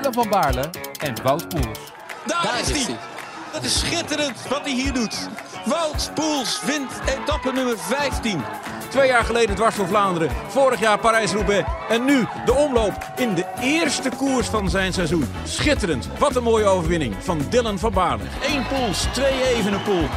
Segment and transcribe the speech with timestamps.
[0.00, 1.78] Willem van Baarle en Wout Poels.
[2.26, 2.96] Daar, is hij.
[3.52, 5.28] Dat is schitterend wat hij hier doet.
[5.64, 8.40] Wout Poels wint etappe nummer 15.
[8.88, 10.30] Twee jaar geleden dwars door Vlaanderen.
[10.48, 11.68] Vorig jaar Parijs-Roubaix.
[11.88, 15.28] En nu de omloop in de eerste koers van zijn seizoen.
[15.44, 16.08] Schitterend.
[16.18, 18.24] Wat een mooie overwinning van Dylan van Baarle.
[18.46, 20.08] Eén Poels, twee Evenepoel.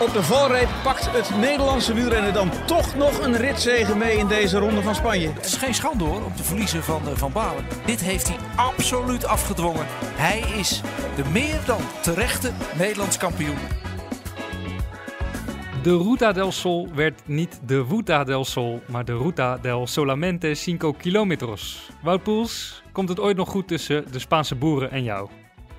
[0.00, 4.58] Op de valreep pakt het Nederlandse wielrennen dan toch nog een ritzegen mee in deze
[4.58, 5.28] ronde van Spanje.
[5.28, 7.64] Het is geen schande hoor om te verliezen van eh, Van Balen.
[7.86, 9.86] Dit heeft hij absoluut afgedwongen.
[10.14, 10.82] Hij is
[11.16, 13.56] de meer dan terechte Nederlands kampioen.
[15.82, 20.56] De Ruta del Sol werd niet de Vuta del Sol, maar de Ruta del Solamente
[20.56, 21.90] 5 Kilometros.
[22.02, 25.28] Wout Poels, komt het ooit nog goed tussen de Spaanse boeren en jou?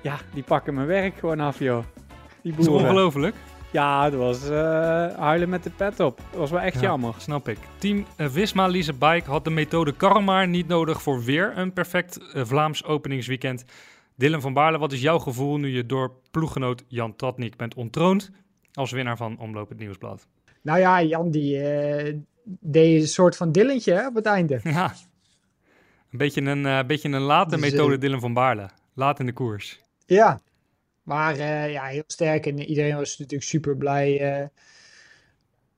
[0.00, 1.84] Ja, die pakken mijn werk gewoon af, joh.
[2.42, 2.86] Die Dat is boeren.
[2.86, 3.34] ongelooflijk.
[3.72, 6.20] Ja, dat was eh, huilen met de pet op.
[6.30, 7.14] Dat was wel echt Ja, jammer.
[7.18, 7.58] Snap ik.
[7.78, 12.32] Team eh, Visma Lease Bike had de methode Karma niet nodig voor weer een perfect
[12.32, 13.64] eh, Vlaams openingsweekend.
[14.16, 18.30] Dylan van Baarle, wat is jouw gevoel nu je door ploeggenoot Jan Tratnik bent ontroond
[18.72, 20.26] als winnaar van Omloop het Nieuwsblad?
[20.62, 22.14] Nou ja, Jan die eh,
[22.44, 24.60] deed een soort van dillentje hè, op het einde.
[24.72, 24.94] Ja,
[26.10, 28.70] een beetje een, eh, beetje een late Dus, methode Dylan van Baarle.
[28.94, 29.80] Laat in de koers.
[30.06, 30.40] Ja,
[31.02, 34.46] maar eh, ja, heel sterk en iedereen was natuurlijk super blij eh,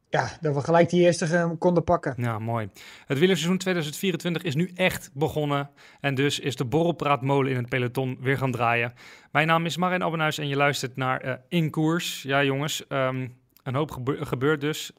[0.09, 2.15] ja, dat we gelijk die eerste eh, konden pakken.
[2.17, 2.69] Ja, mooi.
[3.07, 5.71] Het wielerseizoen 2024 is nu echt begonnen.
[6.01, 8.93] En dus is de borrelpraatmolen in het peloton weer gaan draaien.
[9.33, 12.23] Mijn naam is Marijn Abbenhuis en je luistert naar eh, In Koers.
[12.23, 13.29] Ja, jongens, ehm,
[13.63, 14.93] een hoop gebe- gebeurt dus.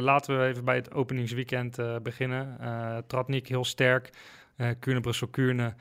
[0.00, 2.56] Laten we even bij het openingsweekend beginnen.
[3.06, 4.10] Tratnik heel sterk.
[4.56, 5.74] Uh, Kuurne Brussel Kuurne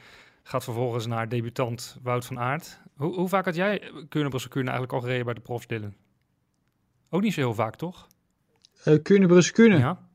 [0.44, 2.80] gaat vervolgens naar debutant Wout van Aert.
[2.98, 5.96] Hoe, hoe vaak had jij Kuurne Brussel Kuurne eigenlijk al gereden bij de profs, Dylan?
[7.10, 8.08] Ook niet zo heel vaak, toch?
[8.86, 9.78] Uh, Kuurne, Brussel, Kuurne.
[9.78, 10.08] Ja.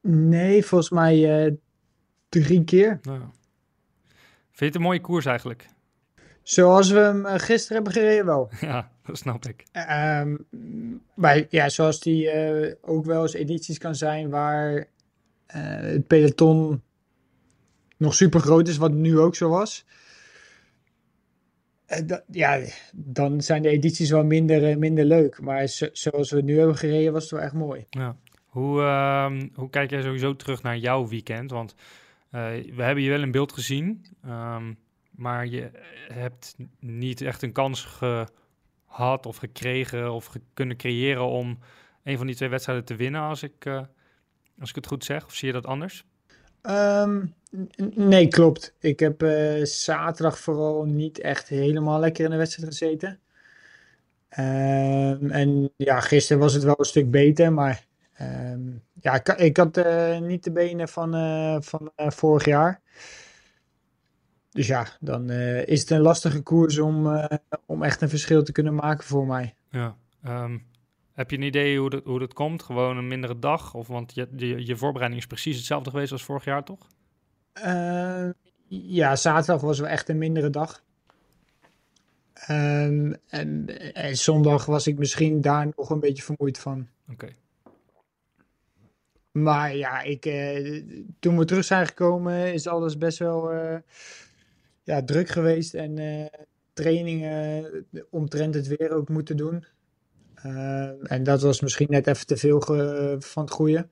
[0.00, 1.52] Nee, volgens mij eh,
[2.28, 2.98] drie keer.
[3.02, 5.68] Nou, vind je het een mooie koers eigenlijk?
[6.42, 8.50] Zoals we hem eh, gisteren hebben gereden wel.
[8.60, 9.64] Ja, dat snap ik.
[9.72, 10.36] Ehm,
[11.14, 14.86] maar ja, zoals die eh, ook wel eens edities kan zijn waar
[15.46, 16.82] eh, het peloton
[17.96, 19.84] nog super groot is, wat nu ook zo was.
[21.92, 22.60] Eh, ja,
[22.94, 25.40] dan zijn de edities wel minder, eh, minder leuk.
[25.40, 27.86] Maar zo- zoals we nu hebben gereden, was het wel echt mooi.
[27.90, 28.16] Ja.
[28.46, 31.50] Hoe, ehm, hoe kijk jij sowieso terug naar jouw weekend?
[31.50, 31.74] Want
[32.30, 32.40] eh,
[32.74, 34.72] we hebben je wel in beeld gezien, ehm,
[35.10, 35.70] maar je
[36.12, 41.58] hebt niet echt een kans gehad of gekregen of kunnen creëren om
[42.02, 43.66] een van die twee wedstrijden te winnen, als ik,
[44.60, 45.24] als ik het goed zeg.
[45.24, 46.04] Of zie je dat anders?
[46.62, 47.24] Ehm,
[47.94, 48.74] nee, klopt.
[48.78, 53.20] Ik heb eh, zaterdag vooral niet echt helemaal lekker in de wedstrijd gezeten.
[54.28, 58.60] Ehm, en ja, gisteren was het wel een stuk beter, maar ehm,
[59.00, 62.80] ja, ik, ik had eh, niet de benen van, eh, van vorig jaar.
[64.50, 67.28] Dus ja, dan is het een lastige koers om,
[67.66, 69.54] om echt een verschil te kunnen maken voor mij.
[69.70, 69.96] Ja.
[71.12, 72.62] Heb je een idee hoe dat, hoe dat komt?
[72.62, 73.74] Gewoon een mindere dag?
[73.74, 76.88] Of, want je, je, je voorbereiding is precies hetzelfde geweest als vorig jaar, toch?
[77.52, 78.28] Eh,
[78.68, 80.82] ja, zaterdag was wel echt een mindere dag.
[82.32, 86.88] Ehm, en, en zondag was ik misschien daar nog een beetje vermoeid van.
[87.10, 87.28] Oké.
[89.32, 90.82] Maar ja, ik, eh,
[91.18, 93.78] toen we terug zijn gekomen is alles best wel eh,
[94.82, 95.74] ja, druk geweest.
[95.74, 96.30] En
[96.72, 97.70] trainingen
[98.10, 99.64] omtrent het weer ook moeten doen.
[100.42, 103.86] Ehm, en dat was misschien net even te veel ge- van het goede.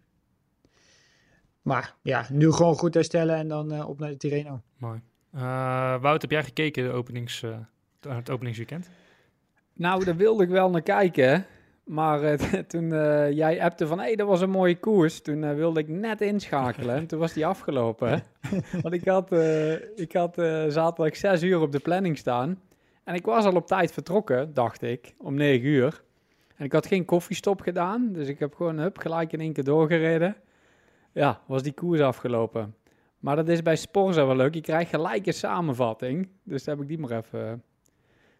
[1.62, 4.60] Maar ja, nu gewoon goed herstellen en dan eh, op naar de Tirreno.
[4.78, 5.00] Mooi.
[5.32, 7.56] Eh, Wout, heb jij gekeken de openings, eh,
[8.08, 8.88] het openingsweekend?
[9.72, 11.46] Nou, daar wilde ik wel naar kijken.
[11.84, 15.20] Maar eh, toen eh, jij appte van, hé, hey, dat was een mooie koers.
[15.22, 16.96] Toen eh, wilde ik net inschakelen.
[16.96, 18.22] en toen was die afgelopen.
[18.82, 22.60] Want ik had, eh, ik had eh, zaterdag zes uur op de planning staan.
[23.04, 26.02] En ik was al op tijd vertrokken, dacht ik, om negen uur.
[26.60, 28.12] En ik had geen koffiestop gedaan.
[28.12, 30.36] Dus ik heb gewoon, hup, gelijk in één keer doorgereden.
[31.12, 32.74] Ja, was die koers afgelopen.
[33.18, 34.54] Maar dat is bij Sporza wel leuk.
[34.54, 36.28] Je krijgt gelijk een samenvatting.
[36.42, 37.52] Dus daar heb ik die maar even eh,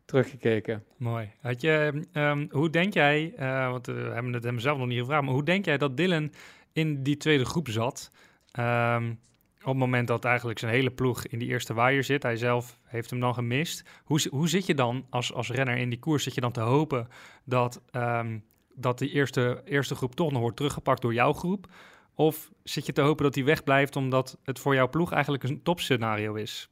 [0.05, 0.85] teruggekeken.
[0.97, 1.33] Mooi.
[1.41, 4.87] Had je, ehm, hoe denk jij, eh, want eh, we hebben het hem zelf nog
[4.87, 6.33] niet gevraagd, maar hoe denk jij dat Dylan
[6.73, 8.11] in die tweede groep zat?
[8.51, 9.13] Ehm,
[9.61, 12.79] op het moment dat eigenlijk zijn hele ploeg in die eerste waaier zit, hij zelf
[12.85, 13.85] heeft hem dan gemist.
[14.05, 16.23] Hoe, hoe zit je dan als, als renner in die koers?
[16.23, 17.09] Zit je dan te hopen
[17.45, 18.39] dat, ehm,
[18.75, 21.67] dat die eerste, eerste groep toch nog wordt teruggepakt door jouw groep?
[22.15, 25.63] Of zit je te hopen dat hij wegblijft omdat het voor jouw ploeg eigenlijk een
[25.63, 26.71] topscenario is?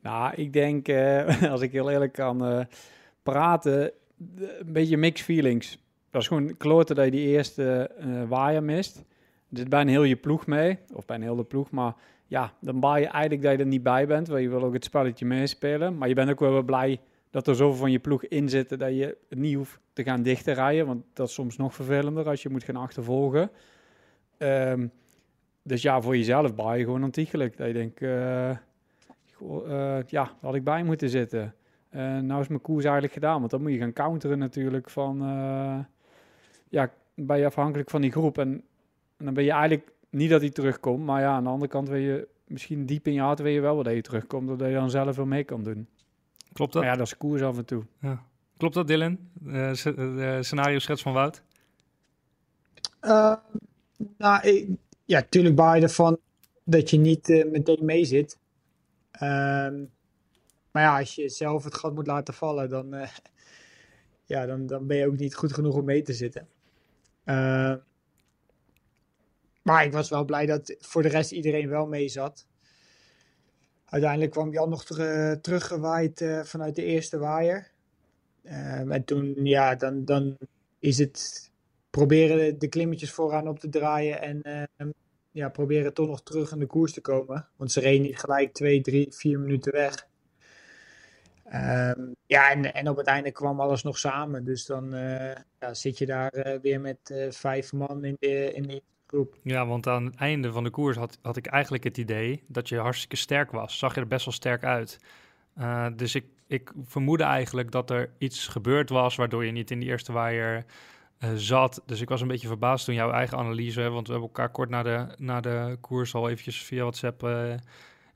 [0.00, 2.64] Nou, ik denk, eh, als ik heel eerlijk kan eh,
[3.22, 3.92] praten,
[4.58, 5.78] een beetje mixed feelings.
[6.10, 9.04] Dat is gewoon kloten dat je die eerste uh, waaier mist.
[9.50, 11.94] Er zit bijna heel je ploeg mee, of bijna heel de ploeg, maar
[12.26, 14.72] ja, dan baal je eigenlijk dat je er niet bij bent, want je wil ook
[14.72, 15.98] het spelletje meespelen.
[15.98, 17.00] Maar je bent ook wel blij
[17.30, 20.22] dat er zoveel van je ploeg in zitten dat je het niet hoeft te gaan
[20.22, 23.50] dichterrijden, want dat is soms nog vervelender als je moet gaan achtervolgen.
[24.38, 24.90] Um,
[25.62, 27.56] dus ja, voor jezelf baal je gewoon ontiegelijk.
[27.56, 28.50] Dat je denkt, uh,
[29.42, 31.54] uh, ja, had ik bij moeten zitten.
[31.90, 35.18] Uh, nou is mijn koers eigenlijk gedaan, want dan moet je gaan counteren natuurlijk van,
[36.68, 38.38] ja, ben je afhankelijk van die groep.
[38.38, 38.62] En,
[39.16, 41.88] en, dan ben je eigenlijk niet dat hij terugkomt, maar ja, aan de andere kant
[41.88, 44.74] wil je misschien diep in je hart wil je wel dat hij terugkomt, doordat je
[44.74, 45.88] dan zelf wel mee kan doen.
[46.52, 46.82] Klopt dat?
[46.82, 47.84] Maar ja, dat is koers af en toe.
[48.00, 48.22] Ja.
[48.56, 49.18] Klopt dat, Dylan?
[50.40, 51.42] scenario schets van Wout?
[54.16, 54.68] nou, ik,
[55.04, 56.18] ja, tuurlijk baal je ervan
[56.64, 58.38] dat je niet uh, meteen mee zit.
[59.22, 59.90] Um,
[60.70, 63.08] maar ja, als je zelf het gat moet laten vallen, dan, uh,
[64.32, 66.48] ja, dan, dan ben je ook niet goed genoeg om mee te zitten.
[67.24, 67.74] Uh,
[69.66, 72.46] maar ik was wel blij dat voor de rest iedereen wel mee zat.
[73.84, 77.70] Uiteindelijk kwam Jan nog ter, teruggewaaid vanuit de eerste waaier.
[78.42, 80.36] en toen, ja, dan, dan
[80.78, 81.50] is het
[81.90, 84.88] proberen de klimmetjes vooraan op te draaien en uh,
[85.30, 87.48] ja, proberen toch nog terug in de koers te komen.
[87.56, 90.08] Want ze reden niet gelijk twee, drie, vier minuten weg.
[91.46, 94.44] Um, ja, en, en op het einde kwam alles nog samen.
[94.44, 98.82] Dus dan uh, ja, zit je daar weer met vijf man in de, in de
[99.42, 102.68] Ja, want aan het einde van de koers had, had ik eigenlijk het idee dat
[102.68, 103.78] je hartstikke sterk was.
[103.78, 105.00] Zag je er best wel sterk uit.
[105.96, 109.88] dus ik, ik vermoedde eigenlijk dat er iets gebeurd was waardoor je niet in die
[109.88, 110.64] eerste waaier
[111.24, 111.82] uh, zat.
[111.86, 114.70] Dus ik was een beetje verbaasd toen jouw eigen analyse, want we hebben elkaar kort
[114.70, 117.54] na de, na de koers al eventjes via WhatsApp uh,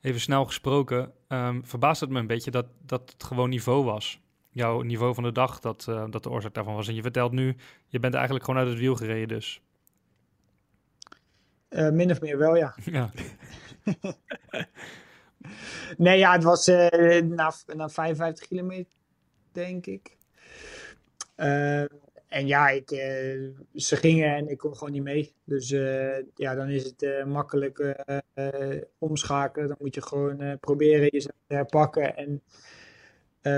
[0.01, 1.11] even snel gesproken.
[1.27, 4.19] Um, verbaasd het me een beetje dat, dat het gewoon niveau was.
[4.49, 6.87] Jouw niveau van de dag, dat, dat de oorzaak daarvan was.
[6.87, 7.55] En je vertelt nu,
[7.87, 9.61] je bent eigenlijk gewoon uit het wiel gereden dus.
[11.71, 12.75] Min of meer wel, ja.
[12.85, 13.11] ja.
[15.97, 16.65] nee, ja, het was
[17.23, 18.93] na, na 55 kilometer,
[19.51, 20.17] denk ik.
[21.37, 21.81] Uh,
[22.27, 22.89] en ja, ik,
[23.75, 25.33] ze gingen en ik kon gewoon niet mee.
[25.43, 25.69] Dus
[26.35, 27.95] ja, dan is het makkelijk
[28.97, 29.67] omschakelen.
[29.67, 32.15] Dan moet je gewoon proberen jezelf te herpakken.
[32.15, 32.41] En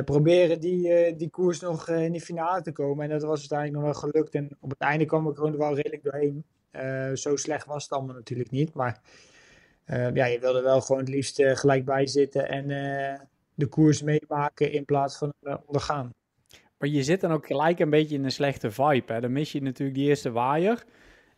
[0.05, 3.03] proberen die, die koers nog in de finale te komen.
[3.03, 4.35] En dat was uiteindelijk nog wel gelukt.
[4.35, 6.45] En op het einde kwam ik gewoon wel redelijk doorheen.
[7.13, 8.73] Zo slecht was het allemaal natuurlijk niet.
[8.73, 9.01] Maar
[10.13, 12.49] ja, je wilde wel gewoon het liefst gelijk bij zitten.
[12.49, 12.67] En
[13.53, 15.33] de koers meemaken in plaats van
[15.65, 16.13] ondergaan.
[16.77, 19.13] Maar je zit dan ook gelijk een beetje in een slechte vibe.
[19.13, 19.21] Hè?
[19.21, 20.83] Dan mis je natuurlijk die eerste waaier.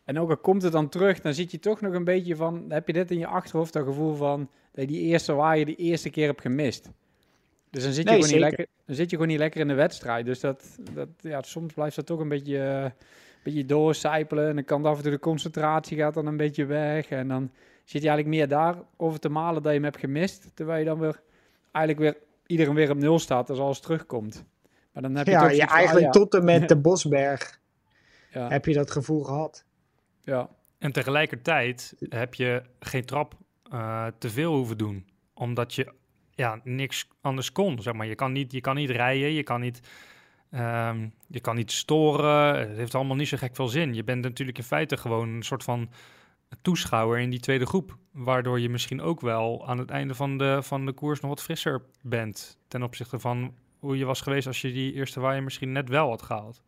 [0.04, 2.64] En ook al komt het dan terug, dan zit je toch nog een beetje van...
[2.68, 4.50] Heb je dit in je achterhoofd, dat gevoel van...
[4.72, 6.90] Dat je die eerste waaier de eerste keer hebt gemist.
[7.70, 9.74] Dus dan zit, je gewoon niet lekker, dan zit je gewoon niet lekker in de
[9.74, 10.26] wedstrijd.
[10.26, 12.84] Dus dat, dat, ja, soms blijft dat toch een beetje, uh,
[13.52, 14.48] beetje doorcijpelen.
[14.48, 17.08] En dan kan af en toe de concentratie gaat dan een beetje weg.
[17.08, 17.50] En dan
[17.84, 20.50] zit je eigenlijk meer daar over te malen dat je hem hebt gemist.
[20.54, 21.20] Terwijl je dan weer
[21.72, 24.44] eigenlijk weer iedereen weer op nul staat als alles terugkomt.
[24.92, 27.60] Maar dan heb je ja, je eigenlijk tot en met de Bosberg
[28.30, 28.48] ja.
[28.48, 29.64] heb je dat gevoel gehad.
[30.22, 30.48] Ja.
[30.78, 33.34] En tegelijkertijd heb je geen trap
[33.72, 35.06] uh, te veel hoeven doen.
[35.34, 35.92] Omdat je
[36.30, 37.82] ja, niks anders kon.
[37.82, 38.06] Zeg maar.
[38.06, 39.80] je, kan niet, je kan niet rijden, je kan niet,
[40.50, 42.58] um, je kan niet storen.
[42.58, 43.94] Het heeft allemaal niet zo gek veel zin.
[43.94, 45.90] Je bent natuurlijk in feite gewoon een soort van
[46.62, 47.96] toeschouwer in die tweede groep.
[48.12, 51.42] Waardoor je misschien ook wel aan het einde van de, van de koers nog wat
[51.42, 52.58] frisser bent.
[52.68, 56.08] Ten opzichte van hoe je was geweest als je die eerste waaier misschien net wel
[56.08, 56.62] had gehaald?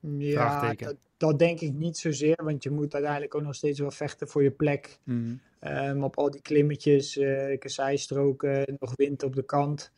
[0.00, 3.90] Ja, dat, dat, denk ik niet zozeer, want je moet uiteindelijk ook nog steeds wel
[3.90, 4.98] vechten voor je plek.
[5.04, 5.40] Mm.
[5.60, 9.92] Um, op al die klimmetjes, uh, kasseistroken, nog wind op de kant.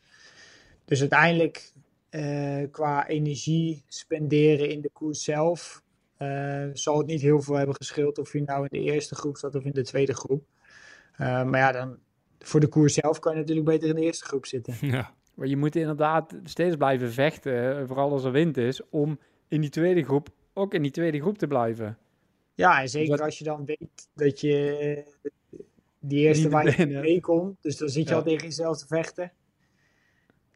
[0.85, 1.71] Dus uiteindelijk
[2.11, 5.83] uh, qua energie spenderen in de koers zelf,
[6.17, 9.37] uh, zal het niet heel veel hebben geschild of je nou in de eerste groep
[9.37, 10.43] zat of in de tweede groep.
[11.17, 11.97] maar ja, dan,
[12.39, 14.73] voor de koers zelf kan je natuurlijk beter in de eerste groep zitten.
[14.89, 15.13] Ja.
[15.33, 19.69] Maar je moet inderdaad steeds blijven vechten, vooral als er wind is, om in die
[19.69, 21.97] tweede groep ook in die tweede groep te blijven.
[22.55, 25.03] Ja, en zeker als je dan weet dat je
[25.99, 29.31] die eerste waar je mee komt, dus dan zit je al tegen jezelf te vechten.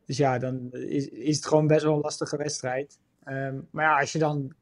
[0.05, 2.99] Dus ja, dan is, is het gewoon best wel een lastige wedstrijd.
[3.25, 4.53] Um, maar ja, als je dan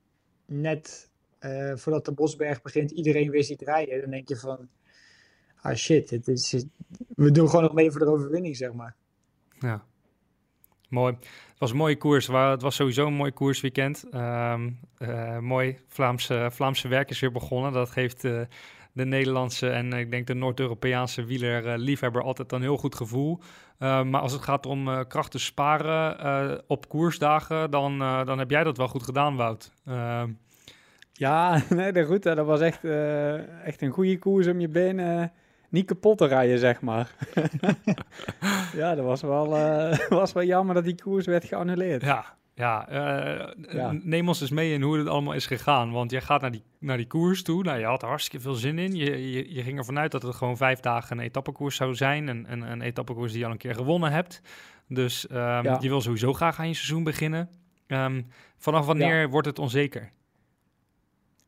[0.45, 4.67] net uh, voordat de Bosberg begint iedereen weer ziet rijden, dan denk je van,
[5.61, 6.65] ah shit, het is,
[7.15, 8.95] we doen gewoon nog mee voor de overwinning, zeg maar.
[9.59, 9.85] Ja.
[10.89, 11.13] Mooi.
[11.13, 12.27] Het was een mooie koers.
[12.27, 14.05] Het was sowieso een mooi koersweekend.
[14.13, 14.79] Um,
[15.39, 17.71] mooi Vlaamse, Vlaamse werk is weer begonnen.
[17.71, 18.41] Dat geeft uh,
[18.93, 23.39] de Nederlandse en ik denk de Noord-Europese wielerliefhebber altijd een heel goed gevoel.
[23.79, 28.63] Uh, maar als het gaat om uh, krachten sparen op koersdagen, dan, dan heb jij
[28.63, 29.71] dat wel goed gedaan, Wout.
[29.85, 30.29] Ehm,
[31.13, 32.83] ja, nee, de route, dat was echt,
[33.63, 35.31] echt een goede koers om je benen
[35.69, 37.15] niet kapot te rijden, zeg maar.
[38.81, 39.49] ja, dat was wel,
[40.09, 42.01] was wel jammer dat die koers werd geannuleerd.
[42.01, 42.25] Ja,
[42.61, 45.91] ja, uh, ja, neem ons eens mee in hoe het allemaal is gegaan.
[45.91, 47.63] Want jij gaat naar die, naar die koers toe.
[47.63, 48.95] Nou, je had er hartstikke veel zin in.
[48.95, 52.29] Je, je, je ging ervan uit dat het gewoon vijf dagen een etappekoers zou zijn.
[52.29, 54.41] En, en een etappekoers die je al een keer gewonnen hebt.
[54.87, 55.77] Dus um, ja.
[55.79, 57.49] je wil sowieso graag aan je seizoen beginnen.
[57.87, 58.27] Um,
[58.57, 60.11] vanaf wanneer wordt het onzeker?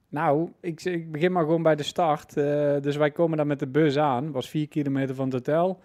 [0.10, 2.38] Nou, ik, ik, begin maar gewoon bij de start.
[2.38, 2.44] Uh,
[2.82, 4.32] dus wij komen daar met de bus aan.
[4.32, 5.82] was vier kilometer van het hotel.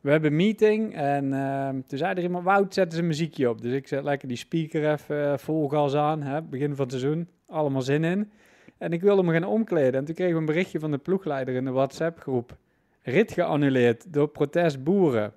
[0.00, 3.50] We hebben een meeting en uh, toen zei er iemand, Wout, zetten ze een muziekje
[3.50, 3.60] op.
[3.62, 6.94] Dus ik zet lekker die speaker even uh, vol gas aan, hè, begin van het
[7.00, 7.28] seizoen.
[7.46, 8.30] Allemaal zin in.
[8.78, 9.94] En ik wilde me gaan omkleden.
[9.94, 12.56] En toen kregen we een berichtje van de ploegleider in de WhatsApp-groep.
[13.02, 15.32] Rit geannuleerd door protestboeren.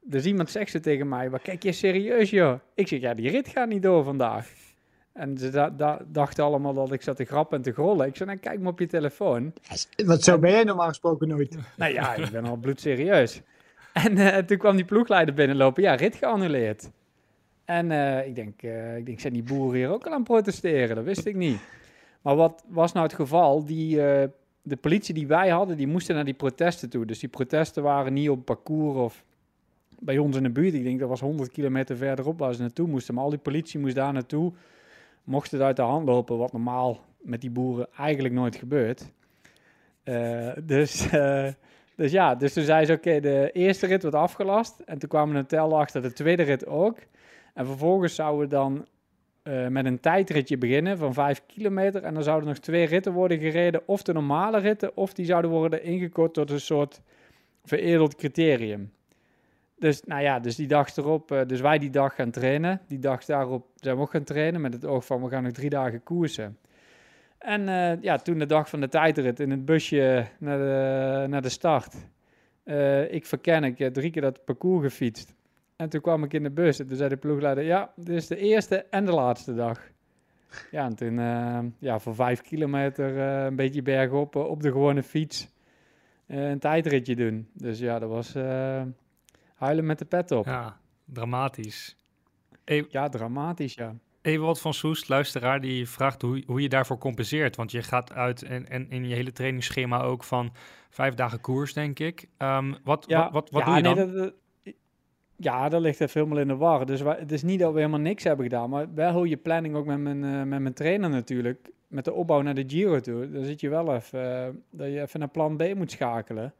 [0.00, 2.58] Dus iemand zegt ze tegen mij, maar kijk je serieus joh?
[2.74, 4.52] Ik zeg, ja die rit gaat niet door vandaag.
[5.12, 8.06] En ze da da dachten allemaal dat ik zat te grappen en te grollen.
[8.06, 9.52] Ik zei, nou, kijk maar op je telefoon.
[10.04, 11.58] Wat zo ben jij normaal gesproken nooit?
[11.76, 13.42] nou ja, ik ben al bloedserieus.
[14.04, 15.82] En uh, toen kwam die ploegleider binnenlopen.
[15.82, 16.90] Ja, rit geannuleerd.
[17.64, 20.96] En uh, ik denk, uh, ik denk, zijn die boeren hier ook al aan protesteren?
[20.96, 21.60] Dat wist ik niet.
[22.22, 23.64] Maar wat was nou het geval?
[23.64, 23.96] Die,
[24.62, 27.06] de politie die wij hadden, die moesten naar die protesten toe.
[27.06, 29.24] Dus die protesten waren niet op parcours of
[29.98, 30.74] bij ons in de buurt.
[30.74, 33.14] Ik denk, dat was 100 kilometer verderop waar ze naartoe moesten.
[33.14, 34.52] Maar al die politie moest daar naartoe
[35.24, 39.10] mocht het uit de hand lopen, wat normaal met die boeren eigenlijk nooit gebeurt.
[40.64, 41.08] Dus,
[41.98, 44.80] dus ja, dus toen zei ze, oké, de eerste rit wordt afgelast.
[44.80, 46.98] En toen kwamen een tel achter, de tweede rit ook.
[47.54, 48.86] En vervolgens zouden we dan
[49.44, 52.02] uh, met een tijdritje beginnen van 5 kilometer.
[52.02, 55.50] En dan zouden nog twee ritten worden gereden, of de normale ritten, of die zouden
[55.50, 57.00] worden ingekort tot een soort
[57.64, 58.92] veredeld criterium.
[59.78, 62.80] Dus nou ja, dus die dag erop, uh, dus wij die dag gaan trainen.
[62.86, 65.52] Die dag daarop zijn we ook gaan trainen met het oog van we gaan nog
[65.52, 66.58] drie dagen koersen.
[67.38, 71.42] En uh, ja, toen de dag van de tijdrit in het busje naar de, naar
[71.42, 71.94] de start.
[72.64, 75.34] Uh, ik verken, ik heb drie keer dat parcours gefietst.
[75.76, 78.26] En toen kwam ik in de bus en toen zei de ploegleider, ja, dit is
[78.26, 79.80] de eerste en de laatste dag.
[80.70, 81.18] Ja, en toen
[81.78, 85.48] ja, voor vijf kilometer een beetje bergop op de gewone fiets
[86.26, 87.48] een tijdritje doen.
[87.52, 88.34] Dus ja, dat was
[89.58, 90.44] Huilen met de pet op.
[90.44, 91.96] Ja, dramatisch.
[92.88, 93.94] ja, dramatisch, ja.
[94.28, 97.56] Ewald van Soest, luisteraar, die vraagt hoe, hoe je daarvoor compenseert.
[97.56, 100.52] Want je gaat uit en, en in je hele trainingsschema ook van
[100.90, 102.28] vijf dagen koers, denk ik.
[102.38, 104.16] Um, wat, ja, wat, wat, wat ja, doe je dan?
[104.16, 104.32] dat,
[105.36, 106.86] ja, dat ligt even helemaal in de war.
[106.86, 108.70] Dus het is niet dat we helemaal niks hebben gedaan.
[108.70, 111.70] Maar wel hoe je planning ook met mijn, uh, met mijn trainer natuurlijk.
[111.86, 113.30] Met de opbouw naar de Giro toe.
[113.30, 116.54] Dan zit je wel even, uh, dat je even naar plan B moet schakelen.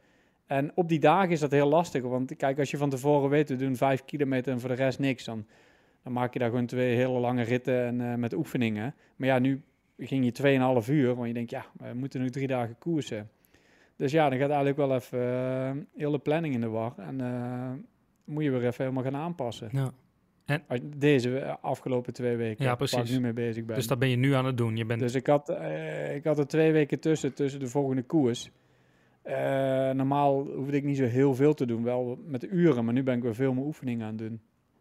[0.46, 3.48] En op die dagen is dat heel lastig, want kijk, als je van tevoren weet,
[3.48, 5.46] we doen vijf kilometer en voor de rest niks, dan,
[6.08, 8.94] dan maak je daar gewoon twee hele lange ritten en, uh, met oefeningen.
[9.16, 9.62] Maar ja, nu
[9.98, 10.32] ging je
[10.82, 13.30] 2,5 uur, want je denkt, ja, we moeten nu drie dagen koersen.
[13.96, 17.20] Dus ja, dan gaat eigenlijk wel even uh, heel de planning in de war en
[17.20, 17.70] uh,
[18.24, 19.68] moet je weer even helemaal gaan aanpassen.
[19.72, 19.92] Ja.
[20.44, 20.62] En?
[20.96, 22.64] Deze afgelopen twee weken.
[22.64, 22.96] Ja, precies.
[22.96, 23.76] Waar ik nu mee bezig ben.
[23.76, 24.76] Dus dat ben je nu aan het doen.
[24.76, 25.00] Je bent...
[25.00, 25.48] Dus ik had,
[26.14, 28.50] ik had er twee weken tussen, tussen de volgende koers.
[29.94, 33.16] Normaal hoefde ik niet zo heel veel te doen, wel met uren, maar nu ben
[33.16, 34.40] ik weer veel meer oefeningen aan het doen.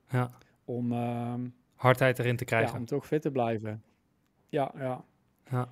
[0.10, 0.30] Ja.
[0.68, 1.34] Om uh,
[1.76, 2.74] hardheid erin te krijgen.
[2.74, 3.84] Ja, om toch fit te blijven.
[4.50, 5.04] Ja, ja.
[5.50, 5.70] ja.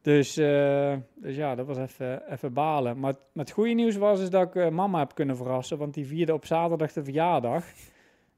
[0.00, 2.98] Dus, uh, dus ja, dat was even, even balen.
[2.98, 5.94] Maar, maar het goede nieuws was is dat ik uh, mama heb kunnen verrassen, want
[5.94, 7.64] die vierde op zaterdag de verjaardag.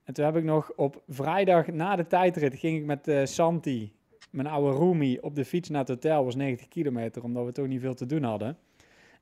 [0.04, 3.92] En toen heb ik nog op vrijdag na de tijdrit ging ik met uh, Santi,
[4.30, 6.24] mijn oude roomie, op de fiets naar het hotel.
[6.24, 8.58] was 90 kilometer, omdat we toch niet veel te doen hadden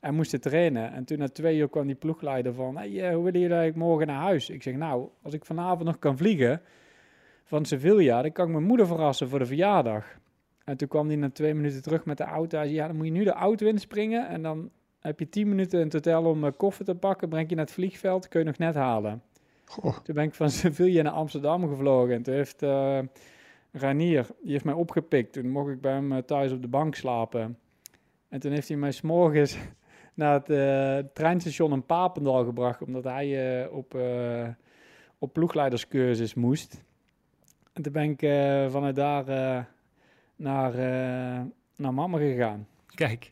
[0.00, 0.92] en moesten trainen.
[0.92, 3.76] En toen na twee uur kwam die ploegleider van, hey, uh, hoe willen jullie eigenlijk
[3.76, 4.50] morgen naar huis?
[4.50, 6.60] Ik zeg, nou, als ik vanavond nog kan vliegen
[7.44, 10.18] van Sevilla, dan kan ik mijn moeder verrassen voor de verjaardag.
[10.64, 12.56] En toen kwam hij na twee minuten terug met de auto.
[12.56, 15.48] Hij zei, ja, dan moet je nu de auto inspringen en dan heb je tien
[15.48, 18.40] minuten in het hotel om uh, koffer te pakken, breng je naar het vliegveld, kun
[18.40, 19.22] je nog net halen.
[19.64, 19.98] Goh.
[19.98, 22.98] Toen ben ik van Sevilla naar Amsterdam gevlogen en toen heeft uh,
[23.72, 25.32] Ranier, die heeft mij opgepikt.
[25.32, 27.58] Toen mocht ik bij hem thuis op de bank slapen.
[28.28, 29.58] En toen heeft hij mij s'morgens
[30.16, 34.48] naar het uh, treinstation in Papendal gebracht, omdat hij uh, op, uh,
[35.18, 36.84] op ploegleiderscursus moest.
[37.72, 38.20] En toen ben ik
[38.70, 39.24] vanuit daar
[40.36, 40.72] naar,
[41.76, 42.66] naar mama gegaan.
[42.94, 43.30] Kijk.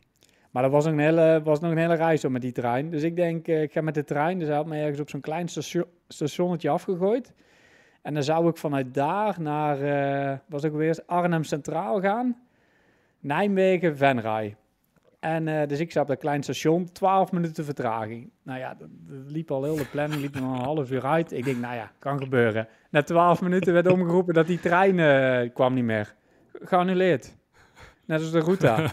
[0.55, 2.89] Maar dat was nog een hele, was nog een hele reis om met die trein.
[2.89, 4.39] Dus ik denk, eh, ik ga met de trein.
[4.39, 7.33] Dus hij had me ergens op zo'n klein station, stationnetje afgegooid.
[8.01, 12.37] En dan zou ik vanuit daar naar, eh, was ook weer Arnhem Centraal gaan.
[13.19, 14.55] Nijmegen, Venray.
[15.25, 18.29] En eh, dus ik zat op dat klein station, 12 minuten vertraging.
[18.43, 21.31] Nou ja, dat, dat liep al heel de planning, liep al een half uur uit.
[21.31, 22.67] Ik denk, nou ja, kan gebeuren.
[22.89, 26.15] Na 12 minuten werd omgeroepen dat die trein eh, kwam niet meer.
[26.53, 27.35] Geannuleerd.
[28.05, 28.75] Net als de route.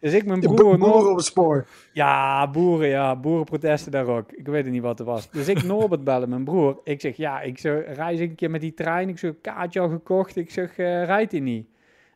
[0.00, 0.56] Dus ik mijn broer...
[0.56, 1.66] boeren Noor- op het spoor.
[1.92, 4.32] ja, boeren, ja, boerenprotesten daar ook.
[4.32, 5.30] Ik weet niet wat er was.
[5.30, 6.80] Dus ik Norbert bellen, mijn broer.
[6.84, 9.08] Ik zeg, ja, ik zeg, reis ik een keer met die trein.
[9.08, 10.36] Ik zeg, een kaartje al gekocht.
[10.36, 11.68] Ik zeg, eh rijdt hij niet?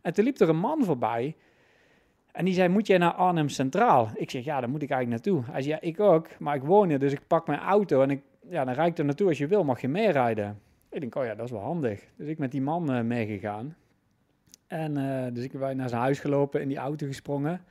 [0.02, 1.36] En toen liep er een man voorbij.
[2.32, 4.10] En die zei, moet jij naar Arnhem Centraal?
[4.14, 5.52] Ik zeg, ja, daar moet ik eigenlijk naartoe.
[5.52, 8.10] Hij zei, ja, ik ook, maar ik woon hier, dus ik pak mijn auto en
[8.10, 9.28] ik, ja, dan rijd ik er naartoe.
[9.28, 10.58] Als je wil, mag je meerijden.
[10.90, 12.04] Ik denk, oh ja, dat is wel handig.
[12.16, 13.76] Dus ik met die man eh, meegegaan.
[14.66, 17.62] En eh, dus ik ben naar zijn huis gelopen, in die auto gesprongen.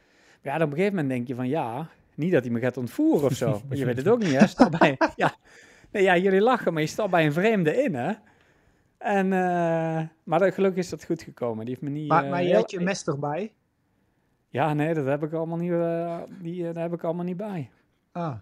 [0.41, 2.59] Maar ja, dan op een gegeven moment denk je van, ja, niet dat hij me
[2.59, 3.51] gaat ontvoeren of zo.
[3.67, 4.47] Want je weet het ook niet, hè?
[4.47, 5.35] Stap bij, ja.
[5.91, 8.13] Nee, ja, jullie lachen, maar je stapt bij een vreemde in, hè?
[8.97, 11.65] En, eh, maar gelukkig is dat goed gekomen.
[11.65, 12.07] Die heeft me niet...
[12.07, 13.51] Maar, maar je had je mes toch bij?
[14.49, 17.37] Ja, nee, dat heb ik allemaal niet, eh, die, eh, daar heb ik allemaal niet
[17.37, 17.69] bij.
[18.11, 18.33] Ah.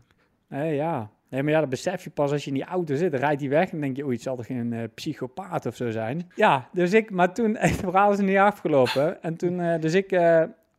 [0.47, 1.09] Nee, ja.
[1.29, 3.11] Nee, maar ja, dat besef je pas als je in die auto zit.
[3.11, 5.75] Dan rijdt hij weg en denk je, oei, het zal toch geen eh, psychopaat of
[5.75, 6.31] zo zijn?
[6.35, 9.21] Ja, dus ik, maar toen, het verhaal is niet afgelopen.
[9.23, 10.13] En toen, dus ik,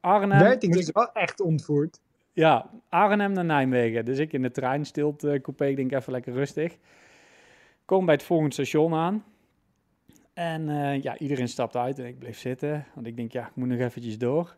[0.00, 0.38] Arnhem...
[0.38, 2.00] Werd ik moest dus wel echt ontvoerd?
[2.32, 4.04] Ja, Arnhem naar Nijmegen.
[4.04, 6.76] Dus ik in de trein, stilte, coupé, ik denk even lekker rustig.
[7.84, 9.24] Kom bij het volgende station aan.
[10.32, 10.66] En
[11.02, 12.86] ja, iedereen stapt uit en ik bleef zitten.
[12.94, 14.56] Want ik denk, ja, ik moet nog eventjes door.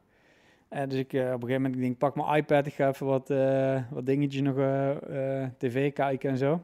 [0.71, 2.89] En dus ik eh, op een gegeven moment, ik denk, pak mijn iPad, ik ga
[2.89, 6.61] even wat, eh, wat dingetjes nog eh, eh, tv kijken en zo.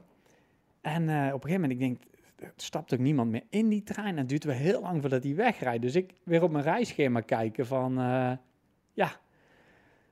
[0.86, 1.98] En eh, op een gegeven moment, ik denk,
[2.36, 4.16] er stapt ook niemand meer in die trein.
[4.16, 5.82] Het duurt wel heel lang voordat hij wegrijdt.
[5.82, 8.32] Dus ik weer op mijn reisschema kijken van, eh,
[8.92, 9.20] ja,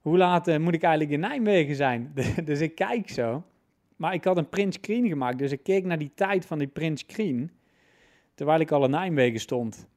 [0.01, 2.13] hoe laat eh, moet ik eigenlijk in Nijmegen zijn?
[2.45, 3.43] dus ik kijk zo.
[3.97, 6.69] Maar ik had een print screen gemaakt, dus ik keek naar die tijd van die
[6.69, 7.51] print screen.
[8.35, 9.88] Terwijl ik al in Nijmegen stond.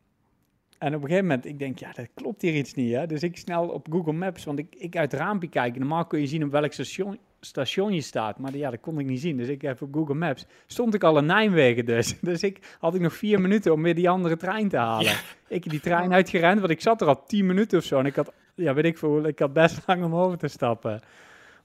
[0.78, 3.08] En op een gegeven moment, ik denk, ja, dat klopt hier iets niet, hè.
[3.08, 5.80] Dus ik snel op Google Maps, want ik, ik uit het raampje kijken.
[5.80, 8.40] Normaal kun je zien op welk station, station je staat.
[8.40, 9.38] Maar ja, dat kon ik niet zien.
[9.38, 10.46] Dus ik even op Google Maps.
[10.68, 12.20] Stond ik al in Nijmegen dus.
[12.22, 15.16] Dus ik had ik nog vier minuten om weer die andere trein te halen.
[15.48, 18.00] Ik heb die trein uitgerend, want ik zat er al tien minuten of zo.
[18.00, 21.02] En ik had, ja, weet ik veel, ik had best lang om over te stappen.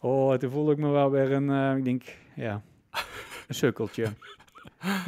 [0.01, 2.03] Oh, toen voelde ik me wel weer een, eh, ik denk,
[2.35, 2.62] ja,
[3.48, 4.07] een sukkeltje.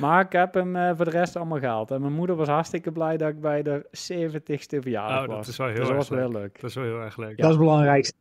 [0.00, 1.90] Maar ik heb hem eh, voor de rest allemaal gehaald.
[1.90, 5.48] En mijn moeder was hartstikke blij dat ik bij de 70ste verjaardag Oh, dat was.
[5.48, 6.60] is wel heel dus dat erg was wel leuk.
[6.60, 7.36] Dat is wel heel erg leuk.
[7.36, 8.14] Dat is het belangrijkste.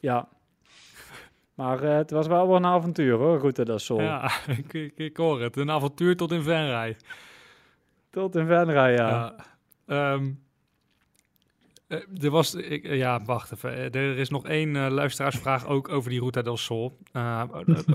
[0.00, 0.28] Ja.
[1.54, 4.00] Maar eh, het was wel wel een avontuur hoor, Route dat Sol.
[4.00, 5.56] Ja, ik, ik, ik hoor het.
[5.56, 6.96] Een avontuur tot in Venray.
[8.10, 9.08] Tot in Venray, ja.
[9.08, 9.34] Ja.
[9.86, 10.30] Ehm,
[11.86, 13.92] eh, er was, ik, ja, wacht even.
[13.92, 16.98] Er is nog één eh, luisteraarsvraag ook over die Ruta del Sol.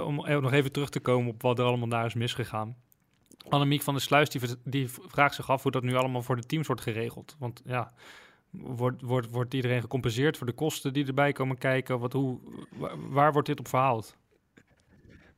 [0.04, 2.76] Om nog even terug te komen op wat er allemaal daar is misgegaan.
[3.50, 6.46] Annemiek van der Sluis die, die vraagt zich af hoe dat nu allemaal voor de
[6.46, 7.36] teams wordt geregeld.
[7.40, 7.92] Want ja,
[8.50, 12.00] wordt, wordt, wordt iedereen gecompenseerd voor de kosten die erbij komen kijken?
[12.00, 12.40] Wat, hoe,
[12.78, 14.18] wa- waar wordt dit op verhaald?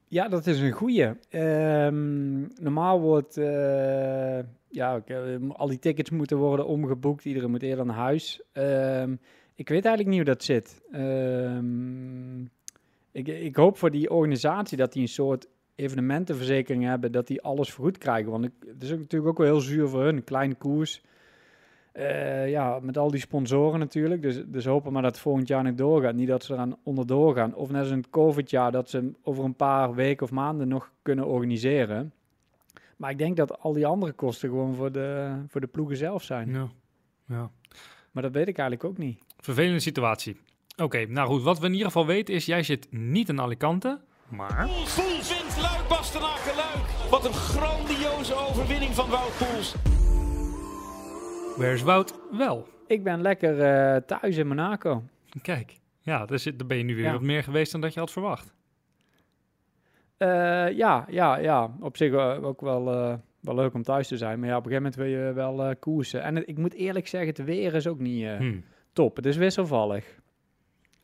[0.07, 1.11] Ja, dat is een goeie.
[1.29, 7.25] Ehm, normaal wordt, eh, ja, oké, al die tickets moeten worden omgeboekt.
[7.25, 8.41] Iedereen moet eerder naar huis.
[8.51, 9.15] Ehm,
[9.55, 10.81] ik weet eigenlijk niet hoe dat zit.
[10.91, 12.41] Ehm,
[13.11, 15.47] ik, ik hoop voor die organisatie dat die een soort
[15.81, 18.31] evenementenverzekering hebben, dat die alles vergoed krijgen.
[18.31, 21.01] Want ik, het is ook natuurlijk ook wel heel zuur voor hun, een kleine koers.
[21.91, 24.21] Eh, ja, met al die sponsoren natuurlijk.
[24.21, 26.15] Dus, dus hopen maar dat het volgend jaar nog doorgaat.
[26.15, 27.55] Niet dat ze eraan onderdoor gaan.
[27.55, 30.67] Of net als in het COVID-jaar, dat ze hem over een paar weken of maanden
[30.67, 32.13] nog kunnen organiseren.
[32.97, 36.23] Maar ik denk dat al die andere kosten gewoon voor de, voor de ploegen zelf
[36.23, 36.49] zijn.
[36.49, 36.67] Ja.
[37.27, 37.51] ja.
[38.11, 39.23] Maar dat weet ik eigenlijk ook niet.
[39.37, 40.37] Vervelende situatie.
[40.77, 41.43] Oké, nou goed.
[41.43, 44.69] Wat we in ieder geval weten is, jij zit niet in Alicante, maar...
[45.61, 47.09] Luik Bastenaken Luik.
[47.09, 49.75] Wat een grandioze overwinning van Wout Poels.
[51.57, 52.67] Waar is Wout wel?
[52.87, 55.03] Ik ben lekker eh, thuis in Monaco.
[55.41, 57.11] Kijk, ja, daar, zit, daar ben je nu weer Ja.
[57.11, 58.53] wat meer geweest dan dat je had verwacht.
[60.17, 60.27] Eh,
[60.77, 61.71] ja, ja, ja.
[61.79, 64.39] Op zich eh, ook wel, eh, wel leuk om thuis te zijn.
[64.39, 66.23] Maar ja, op een gegeven moment wil je wel eh, koersen.
[66.23, 68.59] En het- ik moet eerlijk zeggen, het weer is ook niet eh, Hm.
[68.93, 69.15] top.
[69.15, 70.05] Het is wisselvallig.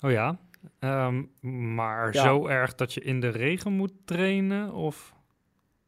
[0.06, 0.38] Oh ja,
[0.80, 1.24] Ehm,
[1.76, 2.24] maar Ja.
[2.24, 4.74] zo erg dat je in de regen moet trainen?
[4.74, 5.14] Of...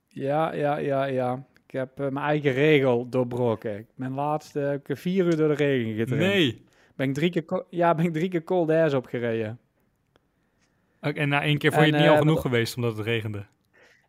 [0.07, 1.45] Ja, ja, ja, ja.
[1.67, 3.77] Ik heb eh, mijn eigen regel doorbroken.
[3.77, 6.33] Ik ben laatst eh, heb ik vier uur door de regen getraind.
[6.33, 6.63] Nee.
[6.95, 9.59] Ben ik drie keer, ja, ben ik drie keer cold airs opgereden.
[11.01, 12.97] Oké, En na één keer vond je En, het niet al eh, genoeg geweest omdat
[12.97, 13.45] het regende?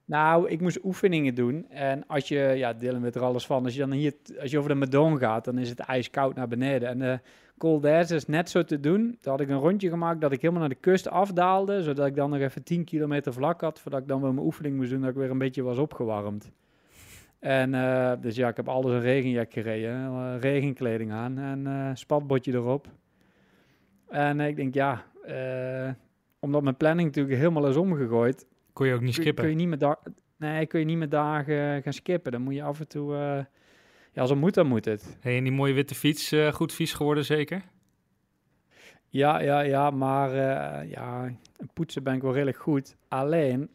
[0.04, 1.68] Nou, ik moest oefeningen doen.
[1.68, 3.64] En als je, ja, Dylan weet er alles van.
[3.64, 6.48] Als je dan hier, als je over de Madon gaat, dan is het ijskoud naar
[6.48, 6.88] beneden.
[6.88, 7.20] En de
[7.60, 9.18] Col is net zo te doen.
[9.20, 12.14] Daar had ik een rondje gemaakt dat ik helemaal naar de kust afdaalde, zodat ik
[12.14, 15.00] dan nog even 10 kilometer vlak had, voordat ik dan weer mijn oefening moest doen,
[15.00, 16.50] dat ik weer een beetje was opgewarmd.
[17.38, 21.90] En eh, dus ja, ik heb alles een regenjack gereden, eh, regenkleding aan en eh
[21.94, 22.88] spatbotje erop.
[24.08, 25.04] En ik denk, ja,
[26.38, 29.44] omdat mijn planning natuurlijk helemaal is omgegooid, Kon je ook niet kun, skippen.
[29.44, 29.96] kun je niet met
[30.36, 32.32] nee, kun je niet met dagen gaan skippen.
[32.32, 33.46] Dan moet je af en toe,
[34.12, 35.16] ja, als het moet, dan moet het.
[35.20, 37.62] Hey, en die mooie witte fiets, eh, goed vies geworden zeker?
[39.08, 41.32] Ja, ja, ja, maar eh, ja,
[41.72, 42.96] poetsen ben ik wel redelijk goed.
[43.08, 43.70] Alleen,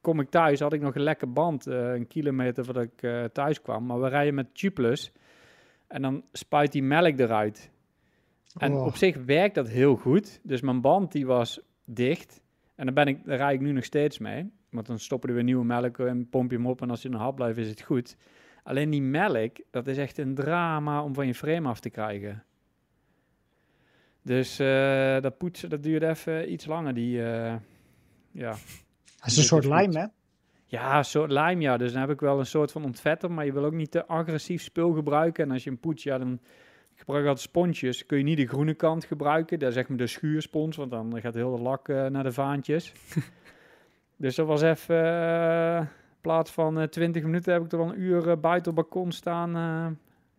[0.00, 3.24] kom ik thuis, had ik nog een lekker band, eh, een kilometer voordat ik eh,
[3.24, 3.86] thuis kwam.
[3.86, 5.12] Maar we rijden met tubeless
[5.86, 7.70] en dan spuit die melk eruit.
[8.56, 8.86] En Oh.
[8.86, 10.40] op zich werkt dat heel goed.
[10.42, 12.42] Dus mijn band die was dicht.
[12.74, 14.50] En dan ben ik, daar rijd ik nu nog steeds mee.
[14.70, 16.82] Want dan stoppen er weer nieuwe melk en pomp je hem op.
[16.82, 18.16] En als je in een hap blijft, is het goed.
[18.68, 22.44] Alleen die melk, dat is echt een drama om van je frame af te krijgen.
[24.22, 26.94] Dus eh, dat poetsen, dat duurde even iets langer.
[26.94, 27.54] Die, eh,
[28.30, 28.50] ja.
[29.20, 30.06] Het is een soort lijm, hè?
[30.66, 31.76] ja, een soort lijm, ja.
[31.76, 33.30] Dus dan heb ik wel een soort van ontvetter.
[33.30, 35.44] Maar je wil ook niet te agressief spul gebruiken.
[35.44, 36.32] En als je een poets, ja, dan
[36.92, 38.06] ik gebruik ik altijd sponsjes.
[38.06, 39.58] Kun je niet de groene kant gebruiken.
[39.58, 42.32] Dat is zeg maar de schuurspons, want dan gaat heel de lak eh, naar de
[42.32, 42.92] vaantjes.
[44.16, 45.90] dus dat was even...
[46.28, 48.76] eh, plaats van eh 20 minuten heb ik er wel een uur eh, buiten op
[48.76, 49.86] het balkon staan, eh,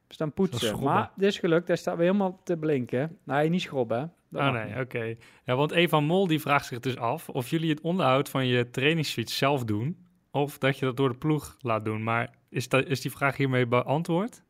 [0.07, 0.83] staan poetsen.
[0.83, 3.17] Maar het is gelukt, hij staat weer helemaal te blinken.
[3.23, 4.05] Nee, niet schrobben, hè.
[4.29, 5.15] Dat mag nee, oké.
[5.43, 8.69] Ja, want Evan Mol die vraagt zich dus af of jullie het onderhoud van je
[8.69, 9.97] trainingsfiets zelf doen.
[10.31, 12.03] Of dat je dat door de ploeg laat doen.
[12.03, 14.43] Maar is, dat, is die vraag hiermee beantwoord?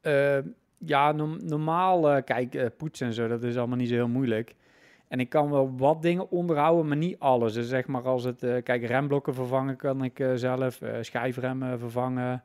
[0.00, 0.38] Eh,
[0.78, 4.08] ja, norm- normaal, eh, kijk, eh, poetsen en zo, dat is allemaal niet zo heel
[4.08, 4.54] moeilijk.
[5.08, 7.52] En ik kan wel wat dingen onderhouden, maar niet alles.
[7.52, 11.78] Dus zeg maar als het, eh, kijk, remblokken vervangen kan ik eh, zelf, eh, schijfremmen
[11.78, 12.42] vervangen.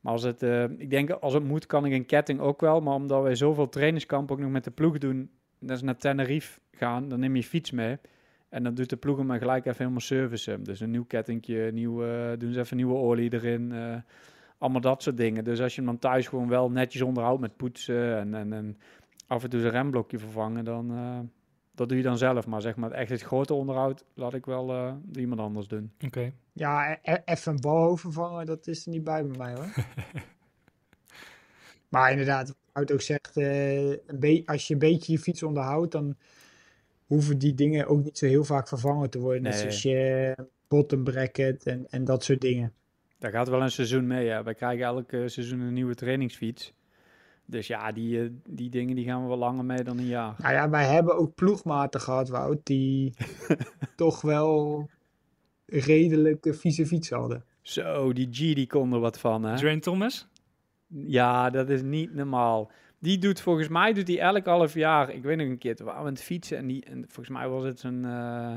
[0.00, 0.42] Maar als het,
[0.78, 2.80] ik denk als het moet, kan ik een ketting ook wel.
[2.80, 6.60] Maar omdat wij zoveel trainingskamp ook nog met de ploeg doen, dat is naar Tenerife
[6.72, 7.98] gaan, dan neem je fiets mee.
[8.48, 10.62] En dan doet de ploeg hem gelijk even helemaal servicen.
[10.62, 11.98] Dus een nieuw kettingje, nieuw,
[12.36, 13.72] doen ze even nieuwe olie erin.
[14.58, 15.44] allemaal dat soort dingen.
[15.44, 18.78] Dus als je hem dan thuis gewoon wel netjes onderhoudt met poetsen en, en, en
[19.26, 20.92] af en toe zijn remblokje vervangen, dan
[21.74, 22.46] dat doe je dan zelf.
[22.46, 25.92] Maar zeg maar echt het grote onderhoud laat ik wel eh, iemand anders doen.
[26.04, 26.32] Oké.
[26.52, 29.74] Ja, e- e- even een bal vervangen, dat is er niet bij bij mij hoor.
[31.88, 35.92] maar inderdaad, wat Hout ook zegt, eh, een als je een beetje je fiets onderhoudt,
[35.92, 36.16] dan
[37.06, 39.42] hoeven die dingen ook niet zo heel vaak vervangen te worden.
[39.42, 40.34] Net zoals je
[40.68, 42.72] bottom bracket en, en dat soort dingen.
[43.18, 44.24] Daar gaat wel een seizoen mee.
[44.24, 44.42] Ja.
[44.42, 46.72] Wij krijgen elk eh, seizoen een nieuwe trainingsfiets.
[47.46, 50.34] Dus ja, die, eh, die dingen die gaan we wel langer mee dan een jaar.
[50.38, 53.14] Nou ja, wij hebben ook ploegmaten gehad, Wout, die
[53.96, 54.88] toch wel
[55.66, 57.44] redelijk vieze fiets hadden.
[57.62, 59.56] Zo, die G die kon er wat van, hè?
[59.56, 60.28] Drain Thomas?
[60.86, 62.70] Ja, dat is niet normaal.
[62.98, 65.10] Die doet volgens mij doet hij elk half jaar.
[65.10, 67.36] Ik weet nog een keer, toen waren we aan het fietsen en, die, en volgens
[67.36, 68.54] mij was het zijn, eh,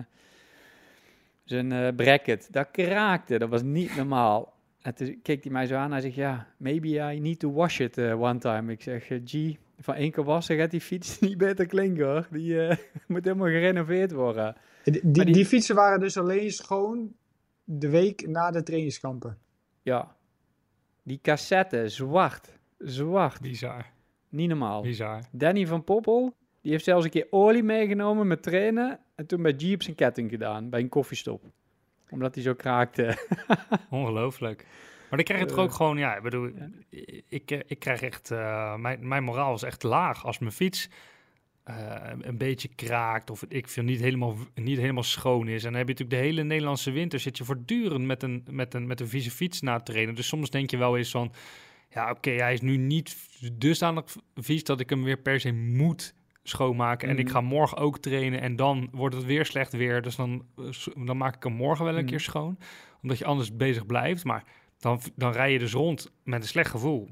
[1.44, 2.48] zijn eh, bracket.
[2.52, 4.54] Dat kraakte, dat was niet normaal.
[4.88, 7.52] En toen keek hij mij zo aan en hij zegt, ja, maybe I need to
[7.52, 8.72] wash it eh, one time.
[8.72, 12.28] Ik zeg, eh, G, van één keer wassen gaat die fiets niet beter klinken hoor.
[12.32, 14.56] Die eh, moet helemaal gerenoveerd worden.
[14.84, 17.14] Die, die, Maar die- die fietsen waren dus alleen schoon
[17.64, 19.38] de week na de trainingskampen.
[19.82, 20.16] Ja,
[21.04, 23.86] die cassette, zwart, zwart, Bizar.
[24.30, 24.82] niet normaal.
[24.82, 25.22] Bizar.
[25.32, 29.00] Danny van Poppel, die heeft zelfs een keer olie meegenomen met trainen.
[29.16, 31.44] En toen bij Jeep zijn ketting gedaan, bij een koffiestop.
[32.10, 33.18] Omdat hij zo kraakte.
[33.90, 34.66] Ongelooflijk.
[35.10, 36.50] Maar dan krijg je toch Eh, ook gewoon, ja, ik bedoel,
[37.28, 40.90] ik, eh, ik krijg echt, eh, mijn, mijn moraal is echt laag als mijn fiets
[41.68, 45.64] eh, een beetje kraakt of ik vind niet helemaal, niet helemaal schoon is.
[45.64, 48.74] En dan heb je natuurlijk de hele Nederlandse winter zit je voortdurend met een, met
[48.74, 50.16] een, met een vieze fiets na te trainen.
[50.16, 51.34] Dus soms denk je wel eens van,
[51.90, 53.18] ja oké, hij is nu niet
[53.54, 56.14] dusdanig vies dat ik hem weer per se moet
[56.50, 57.10] schoonmaken.
[57.10, 57.34] En ik Mhm.
[57.34, 60.02] ga morgen ook trainen en dan wordt het weer slecht weer.
[60.02, 62.10] Dus dan, eh, dan maak ik hem morgen wel een Mhm.
[62.10, 62.58] keer schoon.
[63.02, 64.24] Omdat je anders bezig blijft.
[64.24, 64.44] Maar
[64.80, 67.10] dan, dan rij je dus rond met een slecht gevoel.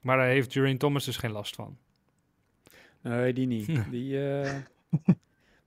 [0.00, 1.76] Maar daar heeft Geraint Thomas dus geen last van.
[3.02, 3.66] Nee, die niet.
[3.90, 4.52] Die, eh,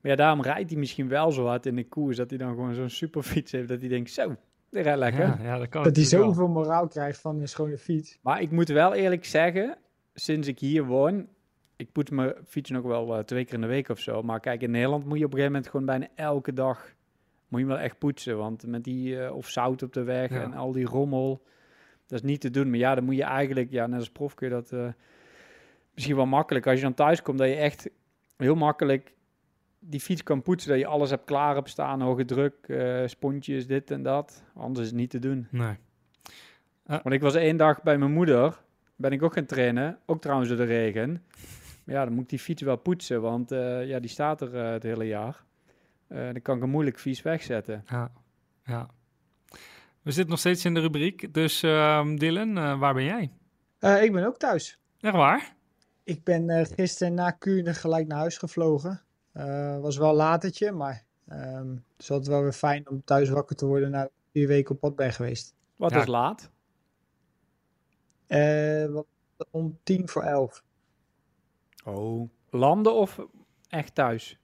[0.01, 2.17] maar ja, daarom rijdt hij misschien wel zo hard in de koers.
[2.17, 3.67] Dat hij dan gewoon zo'n superfiets heeft.
[3.67, 4.35] Dat hij denkt, zo,
[4.69, 5.25] dit rijdt lekker.
[5.27, 6.23] Ja, ja, dat kan Dat hij wel.
[6.23, 8.19] zoveel moraal krijgt van een schone fiets.
[8.21, 9.77] Maar ik moet wel eerlijk zeggen,
[10.13, 11.27] sinds ik hier woon,
[11.75, 14.21] ik poets mijn fiets nog wel eh, twee keer in de week of zo.
[14.23, 16.93] Maar kijk, in Nederland moet je op een gegeven moment gewoon bijna elke dag,
[17.47, 18.37] moet je wel echt poetsen.
[18.37, 20.41] Want met die, eh, of zout op de weg Ja.
[20.41, 21.43] en al die rommel,
[22.07, 22.69] dat is niet te doen.
[22.69, 24.87] Maar ja, dan moet je eigenlijk, ja, net als prof kun je dat eh,
[25.93, 26.67] misschien wel makkelijk.
[26.67, 27.89] Als je dan thuis komt, dat je echt
[28.37, 29.13] heel makkelijk
[29.79, 30.69] die fiets kan poetsen.
[30.69, 32.55] Dat je alles hebt klaar op staan, hoge druk,
[33.05, 34.43] spontjes, dit en dat.
[34.55, 35.47] Anders is het niet te doen.
[35.51, 35.75] Nee.
[36.85, 38.61] Want ik was één dag bij mijn moeder,
[38.95, 41.23] ben ik ook gaan trainen, ook trouwens door de regen.
[41.85, 44.71] Ja, dan moet ik die fiets wel poetsen, want eh, ja, die staat er eh,
[44.71, 45.43] het hele jaar.
[46.07, 47.83] Eh, dan kan ik hem moeilijk vies wegzetten.
[47.87, 48.11] Ja,
[48.63, 48.89] ja.
[50.01, 51.33] We zitten nog steeds in de rubriek.
[51.33, 53.31] Dus ehm, Dylan, eh, waar ben jij?
[53.79, 54.79] Eh, ik ben ook thuis.
[54.99, 55.55] Echt waar?
[56.03, 59.01] Ik ben eh, gisteren na Kuurne gelijk naar huis gevlogen.
[59.31, 63.29] Eh, was wel een latertje, maar ehm het is altijd wel weer fijn om thuis
[63.29, 65.53] wakker te worden na vier weken op pad ben geweest.
[65.75, 65.99] Wat Ja.
[65.99, 66.51] is laat?
[68.27, 69.05] Eh, wat,
[69.51, 70.63] om tien voor elf.
[71.85, 72.29] Oh.
[72.49, 73.19] Landen of
[73.69, 74.39] echt thuis?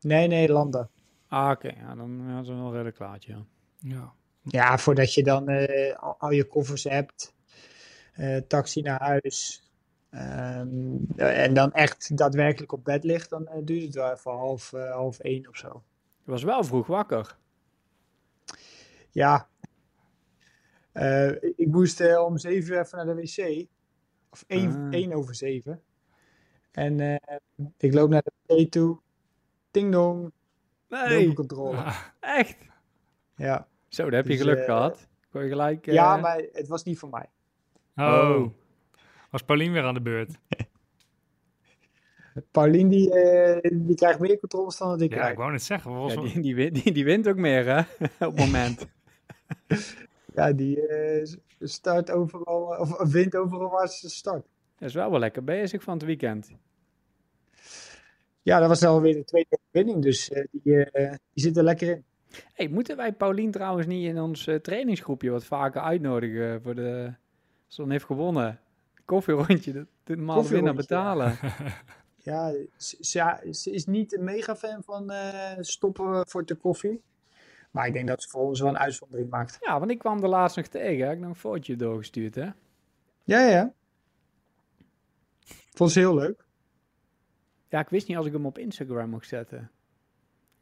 [0.00, 0.90] Nee, nee, landen.
[1.28, 1.68] Ah, oké.
[1.68, 3.44] Ja, dan ja, is wel redelijk laat, ja.
[3.78, 4.12] Ja.
[4.42, 7.34] Ja, voordat je dan eh, al, al je koffers hebt,
[8.12, 9.62] eh, taxi naar huis.
[10.10, 14.72] ehm, en dan echt daadwerkelijk op bed ligt, dan eh, duurt het wel even half,
[14.72, 15.82] eh, half één of zo.
[16.24, 17.36] Je was wel vroeg wakker.
[19.10, 19.48] Ja,
[20.92, 23.66] Eh, ik moest eh, om zeven uur even naar de wc.
[24.30, 24.92] Of één, Ah.
[24.94, 25.82] één over zeven.
[26.78, 27.36] En eh,
[27.78, 28.98] ik loop naar de wc toe.
[29.70, 30.32] Ting dong,
[30.88, 31.92] Nee, loopcontrole.
[32.20, 32.56] echt?
[33.36, 33.66] Ja.
[33.88, 35.08] Zo, daar heb je Dus, geluk eh, gehad.
[35.30, 35.86] Kon je gelijk...
[35.86, 37.26] eh, ja, maar het was niet voor mij.
[37.96, 38.30] Oh.
[38.36, 38.52] Oh.
[39.30, 40.38] Was Paulien weer aan de beurt?
[42.50, 45.30] Paulien die, eh, die krijgt meer controles dan dat ik Ja, krijg.
[45.32, 45.90] ik wou net zeggen.
[45.92, 47.78] wat Was Ja, die, die, wint, die, die wint ook meer, hè?
[48.26, 48.86] Op het moment.
[50.34, 51.26] Ja, die eh,
[51.60, 54.46] start overal, of wint overal waar ze start.
[54.78, 56.50] Dat is wel wel lekker bezig van het weekend.
[58.48, 61.88] Ja, dat was alweer de tweede winning, dus eh, die, eh, die zit er lekker
[61.88, 62.04] in.
[62.52, 67.14] Hey, moeten wij Paulien trouwens niet in ons eh, trainingsgroepje wat vaker uitnodigen voor de...
[67.66, 68.60] Als ze dan heeft gewonnen.
[69.04, 71.36] Koffierondje, normaal de winnaar betalen.
[72.22, 75.12] Ja, ze, ja, ze is niet een mega fan van
[75.58, 77.02] stoppen voor de koffie.
[77.70, 79.58] Maar ik denk dat ze voor ons wel een uitzondering maakt.
[79.60, 81.06] Ja, want ik kwam er laatst nog tegen.
[81.06, 82.48] Heb ik nog een fotootje doorgestuurd, hè?
[83.24, 83.72] Ja, ja.
[85.74, 86.47] Vond ze heel leuk.
[87.68, 89.70] Ja, ik wist niet als ik hem op Instagram mocht zetten.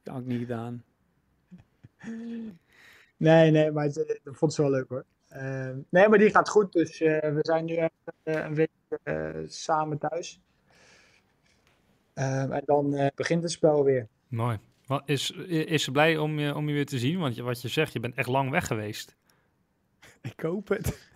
[0.03, 0.85] Dat had ik niet gedaan.
[3.17, 5.05] Nee, nee, maar het, dat vond ze wel leuk hoor.
[5.29, 6.73] Eh, nee, maar die gaat goed.
[6.73, 7.89] Dus eh, we zijn nu eh,
[8.23, 8.71] een week
[9.03, 10.41] eh, samen thuis.
[12.13, 14.09] Eh, en dan eh, begint het spel weer.
[14.29, 14.59] Mooi.
[14.87, 17.19] Wat, is, is ze blij om je, om je weer te zien?
[17.19, 19.17] Want je, wat je zegt, je bent echt lang weg geweest.
[20.23, 21.11] Ik hoop het.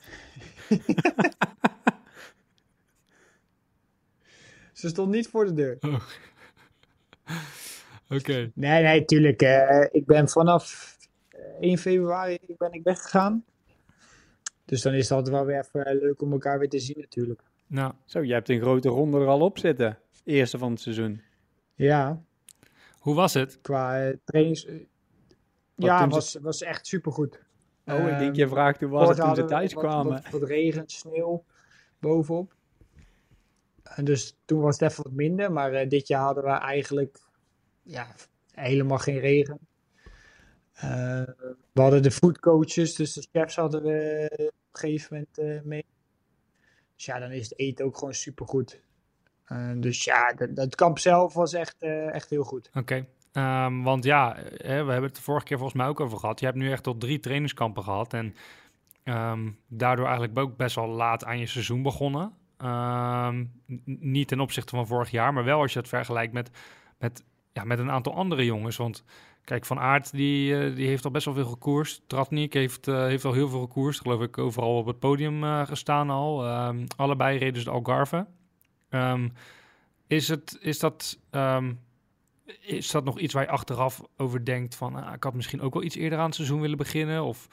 [4.80, 5.78] Ze stond niet voor de deur.
[8.10, 8.50] Oké.
[8.54, 9.42] Nee, nee, tuurlijk.
[9.42, 10.96] eh, ik ben vanaf
[11.28, 13.44] eh, 1 februari ben ik weggegaan.
[14.64, 16.96] Dus dan is het altijd wel weer even eh, leuk om elkaar weer te zien
[16.98, 17.40] natuurlijk.
[17.66, 19.98] Nou, Zo, je hebt een grote ronde er al op zitten.
[20.24, 21.20] Eerste van het seizoen.
[21.74, 22.22] Ja,
[22.98, 23.58] hoe was het?
[23.62, 24.64] qua eh, trainings...
[24.66, 24.74] eh,
[25.74, 27.38] ja, ze- was, was echt supergoed.
[27.86, 30.12] Oh, ik denk Ehm, je vraagt hoe was het toen ze thuis kwamen.
[30.12, 31.44] Wat, wat regen, sneeuw
[31.98, 32.54] bovenop.
[33.94, 35.53] En dus toen was het even wat minder.
[35.53, 37.20] Maar eh, dit jaar hadden we eigenlijk
[37.83, 38.07] ja,
[38.53, 39.59] helemaal geen regen.
[40.72, 41.22] Eh,
[41.72, 45.85] we hadden de foodcoaches, dus de chefs hadden we op een gegeven moment eh, mee.
[46.94, 48.81] Dus ja, dan is het eten ook gewoon supergoed.
[49.44, 51.76] Eh dus ja, dat kamp zelf was echt,
[52.12, 52.70] echt heel goed.
[52.74, 53.07] Oké.
[53.33, 56.40] Ehm, want ja, we hebben het de vorige keer volgens mij ook over gehad.
[56.40, 58.14] Je hebt nu echt tot drie trainingskampen gehad.
[58.14, 58.35] En
[59.03, 62.33] ehm, daardoor eigenlijk ook best wel laat aan je seizoen begonnen.
[62.60, 63.44] Ehm,
[63.84, 66.50] niet ten opzichte van vorig jaar, maar wel als je het vergelijkt met,
[66.98, 68.76] met, ja, met een aantal andere jongens.
[68.76, 69.04] Want
[69.44, 72.02] kijk, Van Aert die, eh, die heeft al best wel veel gekoerst.
[72.06, 74.00] Tratnik heeft, eh, heeft al heel veel gekoerst.
[74.00, 76.46] Geloof ik overal op het podium eh, gestaan al.
[76.46, 78.26] Ehm, allebei reden ze de Algarve.
[78.88, 79.28] Ehm,
[80.06, 81.18] is, het, is dat...
[82.60, 85.74] is dat nog iets waar je achteraf over denkt van ah, ik had misschien ook
[85.74, 87.22] wel iets eerder aan het seizoen willen beginnen?
[87.22, 87.48] Of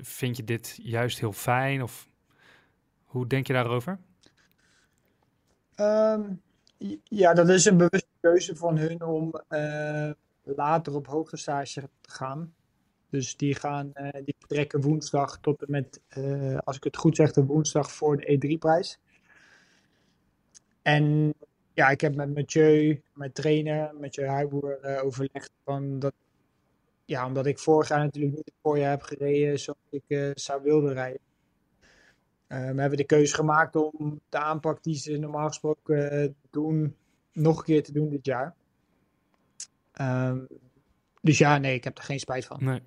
[0.00, 1.82] vind je dit juist heel fijn?
[1.82, 2.08] Of
[3.16, 3.98] hoe denk je daarover?
[5.74, 6.22] Ehm,
[7.04, 10.10] ja, dat is een bewuste keuze van hun om eh,
[10.42, 12.54] later op hoogtestage te gaan.
[13.10, 17.16] Dus die gaan, eh, die vertrekken woensdag tot en met, eh, als ik het goed
[17.16, 18.98] zeg, de woensdag voor de E3-prijs.
[20.82, 21.34] En
[21.72, 26.14] ja, ik heb met Mathieu, mijn trainer, Mathieu Huiboer, eh, overlegd van dat,
[27.04, 30.92] ja, omdat ik vorig jaar natuurlijk niet het voorjaar heb gereden zoals ik zou willen
[30.92, 31.25] rijden.
[32.46, 36.96] Eh, we hebben de keuze gemaakt om de aanpak die ze normaal gesproken eh, doen,
[37.32, 38.54] nog een keer te doen dit jaar.
[39.92, 40.38] Ehm,
[41.20, 42.64] dus ja, nee, ik heb er geen spijt van.
[42.64, 42.82] Nee.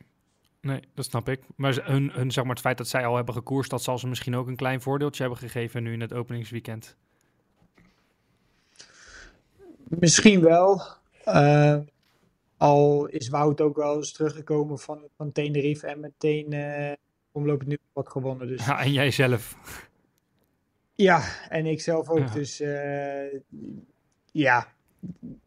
[0.62, 1.42] Nee, dat snap ik.
[1.56, 4.08] Maar hun, hun, zeg maar, het feit dat zij al hebben gekoerst, dat zal ze
[4.08, 6.96] misschien ook een klein voordeeltje hebben gegeven nu in het openingsweekend.
[9.88, 10.82] Misschien wel.
[11.24, 11.78] Eh,
[12.58, 16.54] al is Wout ook wel eens teruggekomen van, van Tenerife en meteen
[17.32, 18.48] omloop het nu wat gewonnen.
[18.48, 19.58] Dus Ja, en jij zelf.
[20.96, 22.18] Ja, en ik zelf ook.
[22.18, 22.34] Ja.
[22.34, 23.40] Dus eh,
[24.32, 24.68] ja,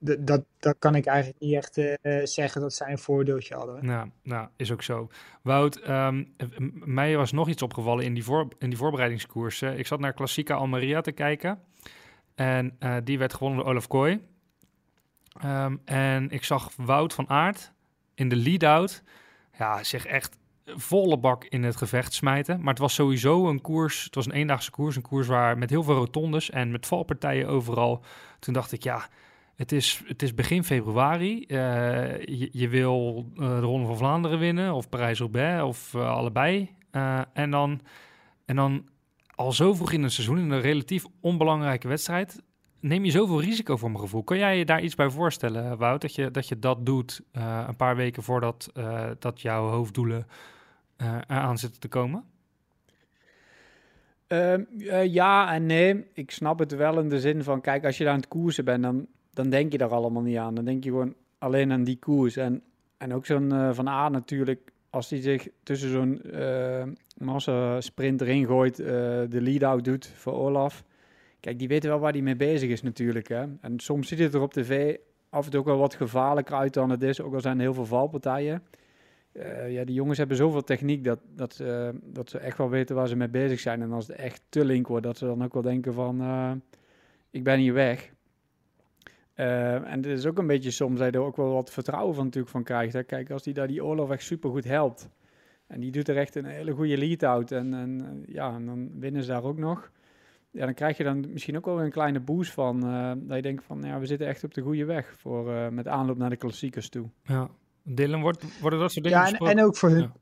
[0.05, 3.87] d- dat, dat kan ik eigenlijk niet echt eh, zeggen dat zij een voordeeltje hadden.
[3.87, 5.09] Nou, nou, is ook zo.
[5.43, 6.25] Wout, ehm,
[6.85, 9.79] mij was nog iets opgevallen in die, voor, in die voorbereidingskoersen.
[9.79, 11.61] Ik zat naar Klassica Almeria te kijken.
[12.35, 14.21] En eh, die werd gewonnen door Olaf Kooi.
[15.41, 17.73] Ehm, en ik zag Wout van Aert
[18.15, 19.03] in de lead-out.
[19.59, 22.59] Ja, zich echt volle bak in het gevecht smijten.
[22.61, 24.05] Maar het was sowieso een koers.
[24.05, 24.97] Het was een eendaagse koers.
[24.97, 28.05] Een koers waar met heel veel rotondes en met valpartijen overal.
[28.39, 29.09] Toen dacht ik, ja,
[29.57, 31.45] het is, het is begin februari.
[31.45, 31.57] Eh,
[32.21, 36.71] je, je wil eh, de Ronde van Vlaanderen winnen of Parijs-Roubaix of eh, allebei.
[37.33, 37.81] En, dan,
[38.45, 38.89] en dan
[39.35, 42.43] al zo vroeg in het seizoen, in een relatief onbelangrijke wedstrijd,
[42.83, 44.23] neem je zoveel risico voor mijn gevoel.
[44.23, 46.01] Kan jij je daar iets bij voorstellen, Wout,
[46.33, 50.27] dat je dat, doet eh, een paar weken voordat eh, dat jouw hoofddoelen
[50.97, 52.25] eh eraan zitten te komen?
[54.27, 56.05] Ehm, eh, ja en nee.
[56.15, 58.65] Ik snap het wel in de zin van, kijk, als je daar aan het koersen
[58.65, 60.55] bent, dan, dan denk je daar allemaal niet aan.
[60.55, 62.37] Dan denk je gewoon alleen aan die koers.
[62.37, 62.63] En,
[62.97, 66.23] en ook zo'n Van A natuurlijk, als hij zich tussen zo'n
[67.17, 70.85] massa sprint erin gooit, de lead-out doet voor Olaf.
[71.43, 73.29] Kijk, die weten wel waar hij mee bezig is natuurlijk.
[73.29, 73.45] Hè?
[73.61, 74.97] En soms ziet het er op tv
[75.29, 77.21] af en toe ook wel wat gevaarlijker uit dan het is.
[77.21, 78.63] Ook al zijn er heel veel valpartijen.
[79.33, 82.97] Eh, ja, die jongens hebben zoveel techniek dat, dat, ze- dat ze echt wel weten
[82.97, 83.83] waar ze mee bezig zijn.
[83.83, 86.53] En als het echt te link wordt, dat ze dan ook wel denken van, eh,
[87.31, 88.11] ik ben hier weg.
[89.35, 92.15] Eh, en het is ook een beetje soms dat je er ook wel wat vertrouwen
[92.15, 92.93] van natuurlijk van krijgt.
[92.93, 93.03] Hè.
[93.03, 95.09] Kijk, als die daar die Olaf echt super goed helpt.
[95.67, 97.51] En die doet er echt een hele goede lead-out.
[97.51, 99.91] En, en eh, ja, en dan winnen ze daar ook nog.
[100.53, 102.87] Ja, dan krijg je dan misschien ook wel een kleine boost van.
[102.87, 105.15] eh, dat je denkt van, ja, we zitten echt op de goede weg.
[105.19, 107.11] Voor, eh, met aanloop naar de klassiekers toe.
[107.25, 107.51] Ja.
[107.83, 110.01] Dylan, wordt, worden dat soort dingen Ja, en, ook voor hun.
[110.01, 110.13] Ja.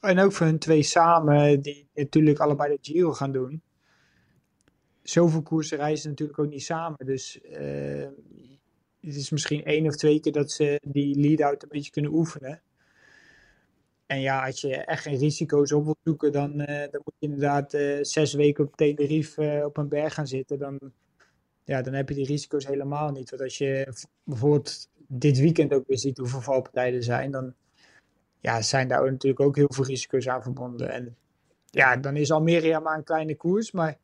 [0.00, 3.62] En ook voor hun twee samen, die natuurlijk allebei de Giro gaan doen.
[5.02, 7.06] Zoveel koersen reizen natuurlijk ook niet samen.
[7.06, 8.08] Dus eh,
[9.00, 12.62] het is misschien één of twee keer dat ze die lead-out een beetje kunnen oefenen.
[14.12, 17.26] En ja, als je echt geen risico's op wilt zoeken, dan, eh, dan moet je
[17.26, 20.58] inderdaad eh, zes weken op Tenerife eh, op een berg gaan zitten.
[20.58, 20.78] Dan,
[21.64, 23.30] ja, dan heb je die risico's helemaal niet.
[23.30, 23.92] Want als je
[24.24, 27.54] bijvoorbeeld dit weekend ook weer ziet hoeveel valpartijen zijn, dan
[28.40, 30.90] ja, zijn daar natuurlijk ook heel veel risico's aan verbonden.
[30.90, 31.16] En
[31.70, 33.98] ja, dan is Almeria maar een kleine koers, maar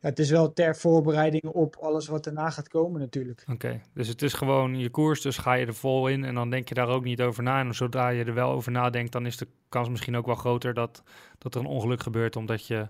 [0.00, 3.44] ja, het is wel ter voorbereiding op alles wat daarna gaat komen natuurlijk.
[3.52, 6.50] Oké, dus het is gewoon je koers, dus ga je er vol in en dan
[6.50, 7.60] denk je daar ook niet over na.
[7.60, 10.74] En zodra je er wel over nadenkt, dan is de kans misschien ook wel groter
[10.74, 11.02] dat,
[11.38, 12.88] dat er een ongeluk gebeurt, omdat je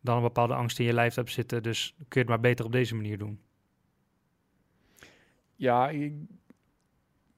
[0.00, 1.62] dan een bepaalde angst in je lijf hebt zitten.
[1.62, 3.40] Dus kun je het maar beter op deze manier doen.
[5.56, 6.14] Ja, ik-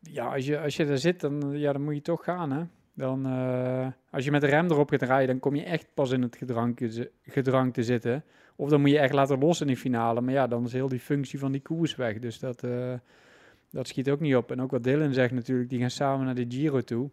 [0.01, 2.51] ja als, je, als je er zit, dan, ja, dan moet je toch gaan.
[2.53, 2.65] Hè?
[2.95, 6.11] Dan, eh, als je met de rem erop gaat rijden, dan kom je echt pas
[6.11, 6.37] in het
[7.23, 8.25] gedrang te zitten.
[8.57, 10.21] Of dan moet je echt laten los in die finale.
[10.21, 12.19] Maar ja, dan is heel die functie van die koers weg.
[12.19, 12.95] Dus dat, eh,
[13.71, 14.51] dat schiet ook niet op.
[14.51, 17.11] En ook wat Dylan zegt natuurlijk, die gaan samen naar de Giro toe.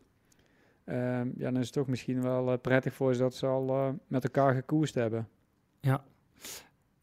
[0.86, 3.70] Ehm, ja, dan is het toch misschien wel eh, prettig voor ze dat ze al
[3.70, 5.28] eh, met elkaar gekoerst hebben.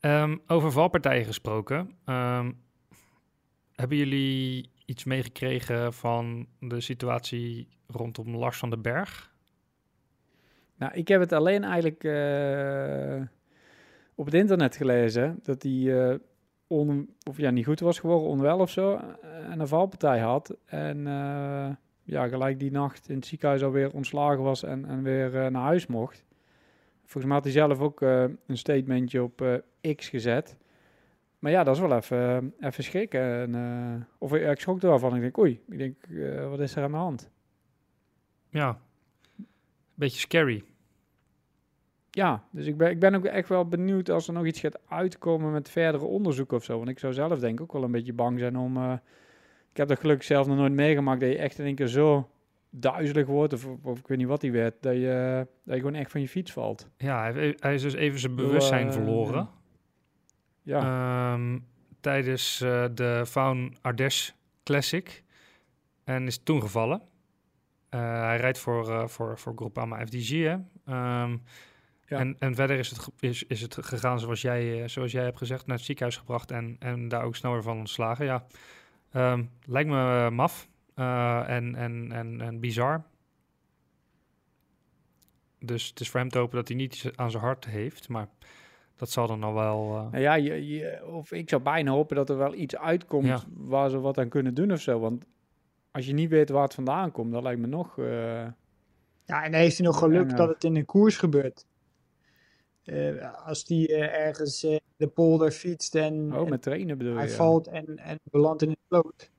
[0.00, 1.90] Ehm, over valpartijen gesproken.
[2.04, 2.52] ehm,
[3.74, 9.32] hebben jullie iets meegekregen van de situatie rondom Lars van den Berg?
[10.76, 12.02] Nou, ik heb het alleen eigenlijk
[14.18, 16.18] op het internet gelezen dat hij
[16.68, 20.56] on, of ja, niet goed was geworden, onwel of zo, eh, en een valpartij had.
[20.64, 21.70] En eh,
[22.02, 25.86] ja, gelijk die nacht in het ziekenhuis alweer ontslagen was en, en weer naar huis
[25.86, 26.24] mocht.
[27.00, 29.62] Volgens mij had hij zelf ook een statementje op
[29.96, 30.56] X gezet.
[31.38, 33.54] Maar ja, dat is wel even, even schrikken.
[33.54, 35.14] En, of ik, schrok er wel van.
[35.14, 35.96] Ik denk, oei, ik denk,
[36.48, 37.30] wat is er aan de hand?
[38.48, 38.80] Ja,
[39.94, 40.64] beetje scary.
[42.18, 44.78] Ja, dus ik ben, ik ben ook echt wel benieuwd als er nog iets gaat
[44.88, 46.76] uitkomen met verdere onderzoek of zo.
[46.76, 48.76] Want ik zou zelf denk ik ook wel een beetje bang zijn om...
[48.76, 48.92] eh,
[49.70, 52.30] ik heb dat gelukkig zelf nog nooit meegemaakt dat je echt in één keer zo
[52.70, 53.52] duizelig wordt.
[53.52, 54.74] Of, of ik weet niet wat die werd.
[54.80, 56.88] Dat je, dat je gewoon echt van je fiets valt.
[56.96, 59.48] Ja, hij, heeft- hij is dus even zijn bewustzijn eh, verloren.
[60.62, 60.80] Ja,
[61.32, 61.58] Ehm,
[62.00, 64.32] tijdens eh, de Faun Ardèche
[64.64, 65.24] Classic.
[66.04, 67.02] En is toen gevallen.
[67.88, 70.30] Hij rijdt voor, voor, voor Groupama FDG.
[70.30, 70.56] Hè?
[70.86, 71.36] Ehm,
[72.08, 72.18] Ja.
[72.18, 75.36] en, en verder is het, is, is het gegaan zoals jij, eh, zoals jij hebt
[75.38, 78.24] gezegd, naar het ziekenhuis gebracht en, en daar ook snel weer van ontslagen.
[78.24, 78.44] Ja,
[79.12, 83.04] Ehm, lijkt me eh, maf eh, en, en, en, en bizar.
[85.58, 88.28] Dus het is voor hem te hopen dat hij niet aan zijn hart heeft, maar
[88.96, 89.96] dat zal dan al wel...
[89.96, 93.26] eh, nou ja je, je- of ik zou bijna hopen dat er wel iets uitkomt
[93.26, 93.40] Ja.
[93.56, 94.98] waar ze wat aan kunnen doen of zo.
[95.00, 95.24] Want
[95.90, 97.98] als je niet weet waar het vandaan komt, dan lijkt me nog...
[97.98, 98.06] eh,
[99.24, 100.36] Ja, en dan heeft hij nog geluk Ja.
[100.36, 101.66] dat het in een koers gebeurt.
[102.88, 107.18] Eh, als die eh, ergens eh, de polder fietst en, Oh, met trainen bedoel je?
[107.18, 109.30] hij valt en, en belandt in een sloot.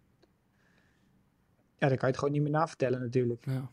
[1.77, 3.45] Ja, dan kan je het gewoon niet meer navertellen natuurlijk.
[3.45, 3.69] Ja.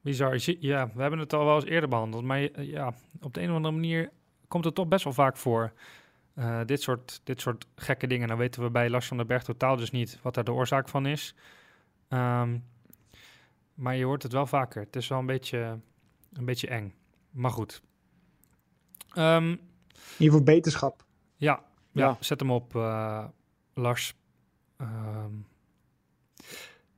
[0.00, 0.38] Bizar.
[0.60, 2.24] Ja, we hebben het al wel eens eerder behandeld.
[2.24, 4.10] Maar ja, op de een of andere manier
[4.48, 5.72] komt het toch best wel vaak voor.
[6.64, 8.26] Dit, soort, dit soort gekke dingen.
[8.26, 10.88] Nou weten we bij Lars van den Berg totaal dus niet wat daar de oorzaak
[10.88, 11.34] van is.
[12.08, 12.58] Ehm,
[13.74, 14.82] maar je hoort het wel vaker.
[14.82, 15.78] Het is wel een beetje,
[16.32, 16.94] een beetje eng.
[17.30, 17.82] Maar goed.
[19.14, 19.58] Ehm, In
[20.18, 21.04] ieder geval beterschap.
[21.36, 21.62] ja,
[21.92, 22.06] ja.
[22.06, 22.16] Ja.
[22.20, 23.24] zet hem op, eh,
[23.74, 24.14] Lars.
[24.76, 25.30] Ehm,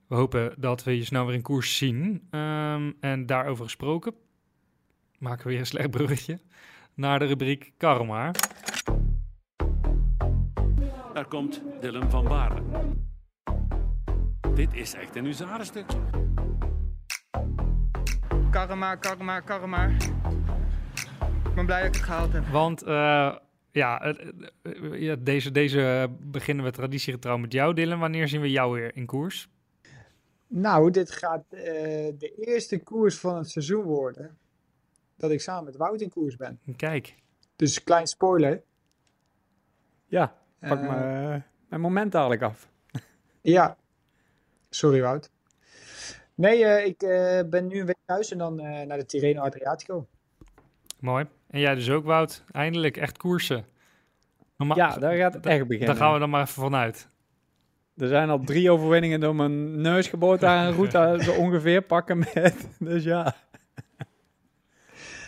[0.07, 2.27] we hopen dat we je snel weer in koers zien.
[2.29, 4.13] Ehm, en daarover gesproken,
[5.19, 6.39] maken we weer een slecht bruggetje
[6.93, 8.31] naar de rubriek Karma.
[11.13, 12.61] Daar komt Dylan van Baarle.
[14.53, 15.97] Dit is echt een huzarenstukje.
[18.51, 19.89] Karma, karma, karma.
[21.57, 22.47] Ik ben blij dat ik het gehaald heb.
[22.47, 23.35] Want eh,
[23.71, 27.99] ja, eh, ja, deze, deze beginnen we traditiegetrouw met jou, Dylan.
[27.99, 29.49] Wanneer zien we jou weer in koers?
[30.47, 31.63] Nou, dit gaat eh,
[32.17, 34.37] de eerste koers van het seizoen worden.
[35.15, 36.59] Dat ik samen met Wout in koers ben.
[36.75, 37.15] Kijk,
[37.55, 38.63] Dus klein spoiler.
[40.05, 42.69] Ja, pak maar eh, mijn moment dadelijk af.
[43.41, 43.77] Ja.
[44.69, 45.31] Sorry, Wout.
[46.35, 49.41] Nee, eh, ik eh, ben nu een week thuis en dan eh, naar de Tirreno
[49.41, 50.07] Adriatico.
[50.99, 51.25] mooi.
[51.49, 52.43] En jij dus ook, Wout.
[52.51, 53.65] Eindelijk echt koersen.
[54.57, 55.87] Normaal- Ja, daar gaat het echt beginnen.
[55.87, 57.09] Daar gaan we dan maar even vanuit.
[57.97, 62.17] Er zijn al drie overwinningen door mijn neus geboord daar een route zo ongeveer pakken
[62.17, 62.67] met.
[62.79, 63.35] Dus ja.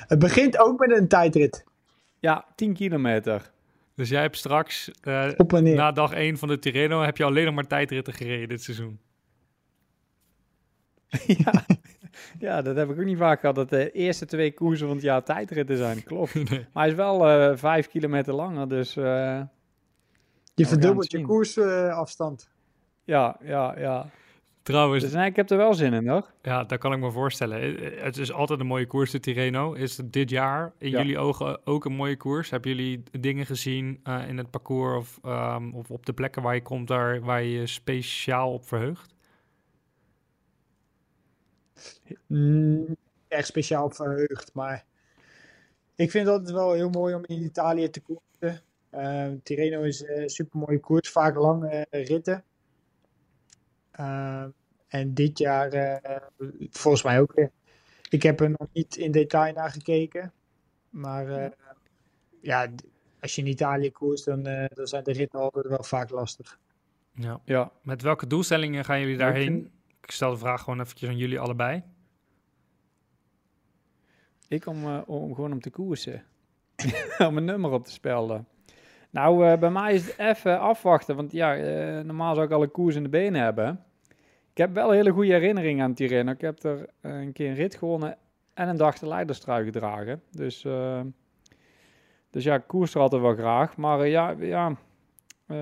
[0.07, 1.63] Het begint ook met een tijdrit.
[2.19, 3.51] Ja, 10 kilometer.
[3.95, 5.29] Dus jij hebt straks, eh,
[5.75, 8.99] na dag 1 van de Tirreno, heb je alleen nog maar tijdritten gereden dit seizoen.
[11.43, 11.65] ja.
[12.39, 13.55] ja, dat heb ik ook niet vaak gehad.
[13.55, 16.03] Dat de eerste twee koersen van het jaar tijdritten zijn.
[16.03, 16.33] Klopt.
[16.49, 16.65] Nee.
[16.73, 18.67] Maar hij is wel eh vijf kilometer langer.
[18.69, 19.41] Dus eh,
[20.55, 22.49] Je verdubbelt je koersafstand.
[23.03, 24.09] ja, ja, ja.
[24.63, 26.25] Trouwens, Dus nee, ik heb er wel zin in hoor.
[26.41, 27.59] ja, dat kan ik me voorstellen.
[27.61, 29.73] Eh, Het is altijd een mooie koers, de Tirreno.
[29.73, 30.97] Is het dit jaar in Ja.
[30.97, 32.49] jullie ogen ook een mooie koers?
[32.49, 36.53] Hebben jullie dingen gezien eh, in het parcours of, ehm, of op de plekken waar
[36.55, 39.15] je komt daar, waar je je speciaal op verheugt?
[42.27, 42.95] Mm,
[43.27, 44.85] echt speciaal verheugd, maar
[45.95, 48.61] ik vind het altijd wel heel mooi om in Italië te koersen.
[48.89, 52.43] Eh, Tirreno is een super mooie koers, vaak lange ritten.
[53.91, 54.45] Eh,
[54.87, 56.21] en dit jaar eh,
[56.69, 57.51] volgens mij ook weer.
[58.09, 60.33] Ik heb er nog niet in detail naar gekeken,
[60.89, 61.51] maar eh,
[62.41, 62.67] ja,
[63.19, 66.59] als je in Italië koerst, dan, eh, dan zijn de ritten altijd wel vaak lastig.
[67.13, 67.41] Ja.
[67.45, 67.71] Ja.
[67.81, 69.71] Met welke doelstellingen gaan jullie daarheen?
[70.09, 71.83] Ik stel de vraag gewoon eventjes aan jullie allebei.
[74.47, 76.23] Ik om, eh, om gewoon om te koersen.
[77.27, 78.47] om een nummer op te spelden.
[79.09, 81.15] Nou, eh, bij mij is het even afwachten.
[81.15, 83.83] Want ja, eh, normaal zou ik al een koers in de benen hebben.
[84.51, 86.31] Ik heb wel een hele goede herinnering aan Tirreno.
[86.31, 88.17] Ik heb er een keer een rit gewonnen
[88.53, 90.21] en een dag de leiderstrui gedragen.
[90.31, 90.61] Dus,
[92.29, 93.77] dus ja, ik koers er altijd wel graag.
[93.77, 94.75] Maar ja, ja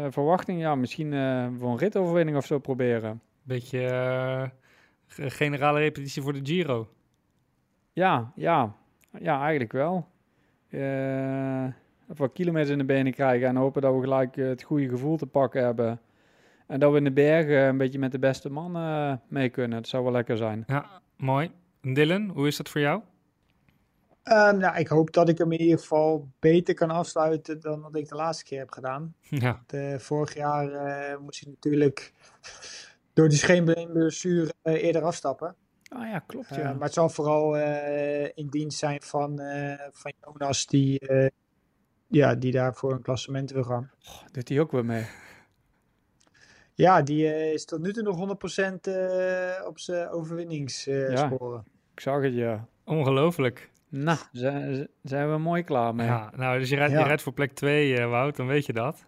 [0.10, 1.12] verwachting, ja, misschien
[1.58, 3.22] voor een ritoverwinning of zo proberen.
[3.48, 4.50] Beetje eh,
[5.08, 6.88] ge- generale repetitie voor de Giro.
[7.94, 8.76] Ja, ja,
[9.20, 10.08] ja, eigenlijk wel.
[10.70, 14.64] Eh, even wat kilometers in de benen krijgen en hopen dat we gelijk eh, het
[14.64, 16.00] goede gevoel te pakken hebben.
[16.68, 19.78] En dat we in de bergen een beetje met de beste mannen eh, mee kunnen.
[19.82, 20.64] Dat zou wel lekker zijn.
[20.68, 21.52] Ja, mooi.
[21.82, 23.02] Dylan, hoe is dat voor jou?
[24.24, 27.96] Ehm, nou, ik hoop dat ik hem in ieder geval beter kan afsluiten dan dat
[27.96, 29.16] ik de laatste keer heb gedaan.
[29.22, 32.14] Ja, De, vorig jaar eh, moest ik natuurlijk
[33.18, 35.56] door die scheenbeenblessure eh, eerder afstappen.
[35.90, 36.74] Ah ja, klopt Eh, ja.
[36.74, 41.30] maar het zal vooral eh, in dienst zijn van, eh, van Jonas die, eh,
[42.08, 43.92] ja, die daar voor een klassement wil gaan.
[44.32, 45.06] Doet hij ook weer mee.
[46.74, 51.64] Ja, die is tot nu toe nog 100% eh, op zijn overwinningsscore.
[51.94, 52.68] Ik zag het ja.
[52.86, 53.70] ongelooflijk.
[53.90, 56.08] Nou, zijn, zijn we mooi klaar mee.
[56.08, 58.74] Ja, nou, dus je rijdt, je rijdt voor plek 2, eh, Wout, dan weet je
[58.74, 59.06] dat.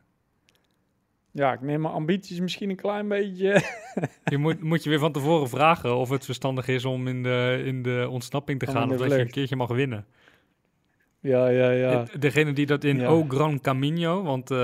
[1.48, 3.62] Ik neem mijn ambities misschien een klein beetje.
[4.24, 7.62] Je moet, moet je weer van tevoren vragen of het verstandig is om in de,
[7.66, 8.92] in de ontsnapping te Om gaan.
[8.92, 10.06] Of dat je een keertje mag winnen.
[11.20, 12.06] ja, ja, ja.
[12.20, 13.08] Degene die dat in Ja.
[13.08, 14.58] O Gran Camino, want eh,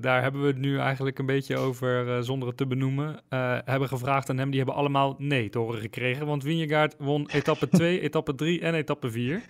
[0.00, 3.58] daar hebben we het nu eigenlijk een beetje over, eh, zonder het te benoemen, eh,
[3.64, 4.48] hebben gevraagd aan hem.
[4.48, 6.26] Die hebben allemaal nee te horen gekregen.
[6.26, 9.42] Want Vingegaard won etappe 2, etappe 3 en etappe 4.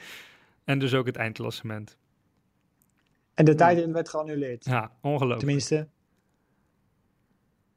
[0.64, 1.96] En dus ook het eindklassement.
[3.34, 4.64] En de tijden werd geannuleerd.
[4.64, 5.38] Ja, ongelooflijk.
[5.38, 5.88] Tenminste,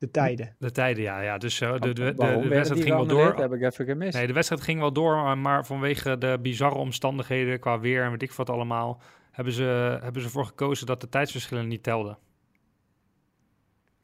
[0.04, 0.56] de tijden.
[0.60, 1.22] De tijden, ja.
[1.22, 1.38] ja.
[1.38, 3.36] Dus eh, de, de, de, wedstrijd ging wel door.
[3.36, 4.18] heb ik even gemist.
[4.18, 8.12] Nee, de wedstrijd ging wel door, maar- maar vanwege de bizarre omstandigheden qua weer en
[8.12, 9.02] weet ik wat allemaal,
[9.32, 12.18] hebben ze, hebben ze voor gekozen dat de tijdsverschillen niet telden.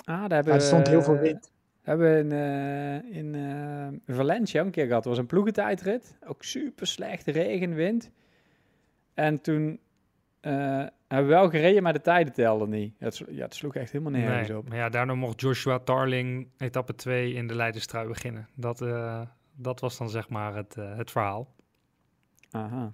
[0.03, 1.51] Ah, daar hebben Ja, er stond heel veel we- wind.
[1.81, 3.35] Hebben we in, eh, in
[4.07, 5.03] eh, Valencia een keer gehad.
[5.03, 6.17] Het was een ploegentijdrit.
[6.27, 8.11] Ook super slecht regen, wind.
[9.13, 9.79] En toen
[10.39, 10.85] eh,
[11.15, 12.95] hebben we wel gereden, maar de tijden telden niet.
[13.29, 14.69] Ja, het sloeg echt helemaal nergens Nee, op.
[14.69, 18.47] maar ja, daardoor mocht Joshua Tarling etappe 2 in de Leidenstrui beginnen.
[18.55, 19.21] Dat, eh,
[19.55, 21.55] dat was dan zeg maar het, eh, het verhaal.
[22.51, 22.93] Aha.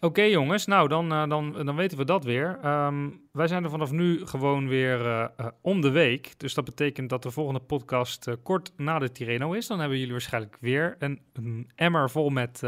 [0.00, 2.58] Oké jongens, nou dan, eh, dan, dan weten we dat weer.
[2.62, 6.38] Ehm, wij zijn er vanaf nu gewoon weer om de week.
[6.38, 9.66] Dus dat betekent dat de volgende podcast kort na de Tirreno is.
[9.66, 12.58] Dan hebben jullie waarschijnlijk weer een, een emmer vol met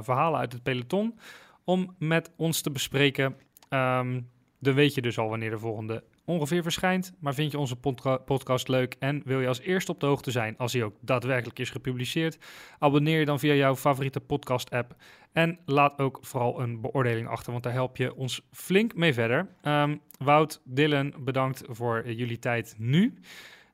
[0.00, 1.18] verhalen uit het peloton.
[1.64, 3.36] Om met ons te bespreken.
[3.74, 4.20] Ehm,
[4.60, 7.14] dan weet je dus al wanneer de volgende ongeveer verschijnt.
[7.18, 10.30] Maar vind je onze podca- podcast leuk en wil je als eerste op de hoogte
[10.30, 12.38] zijn als hij ook daadwerkelijk is gepubliceerd?
[12.78, 14.94] Abonneer je dan via jouw favoriete podcast app.
[15.32, 19.48] En laat ook vooral een beoordeling achter, want daar help je ons flink mee verder.
[19.62, 23.14] Ehm, Wout, Dylan, bedankt voor jullie tijd nu.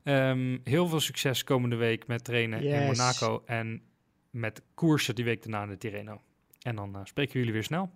[0.03, 2.85] Ehm, heel veel succes komende week met trainen in.
[2.85, 3.81] Monaco en
[4.29, 6.21] met koersen die week daarna in de Tirreno.
[6.61, 7.91] En dan eh, spreken we jullie weer snel.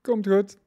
[0.00, 0.58] Komt goed.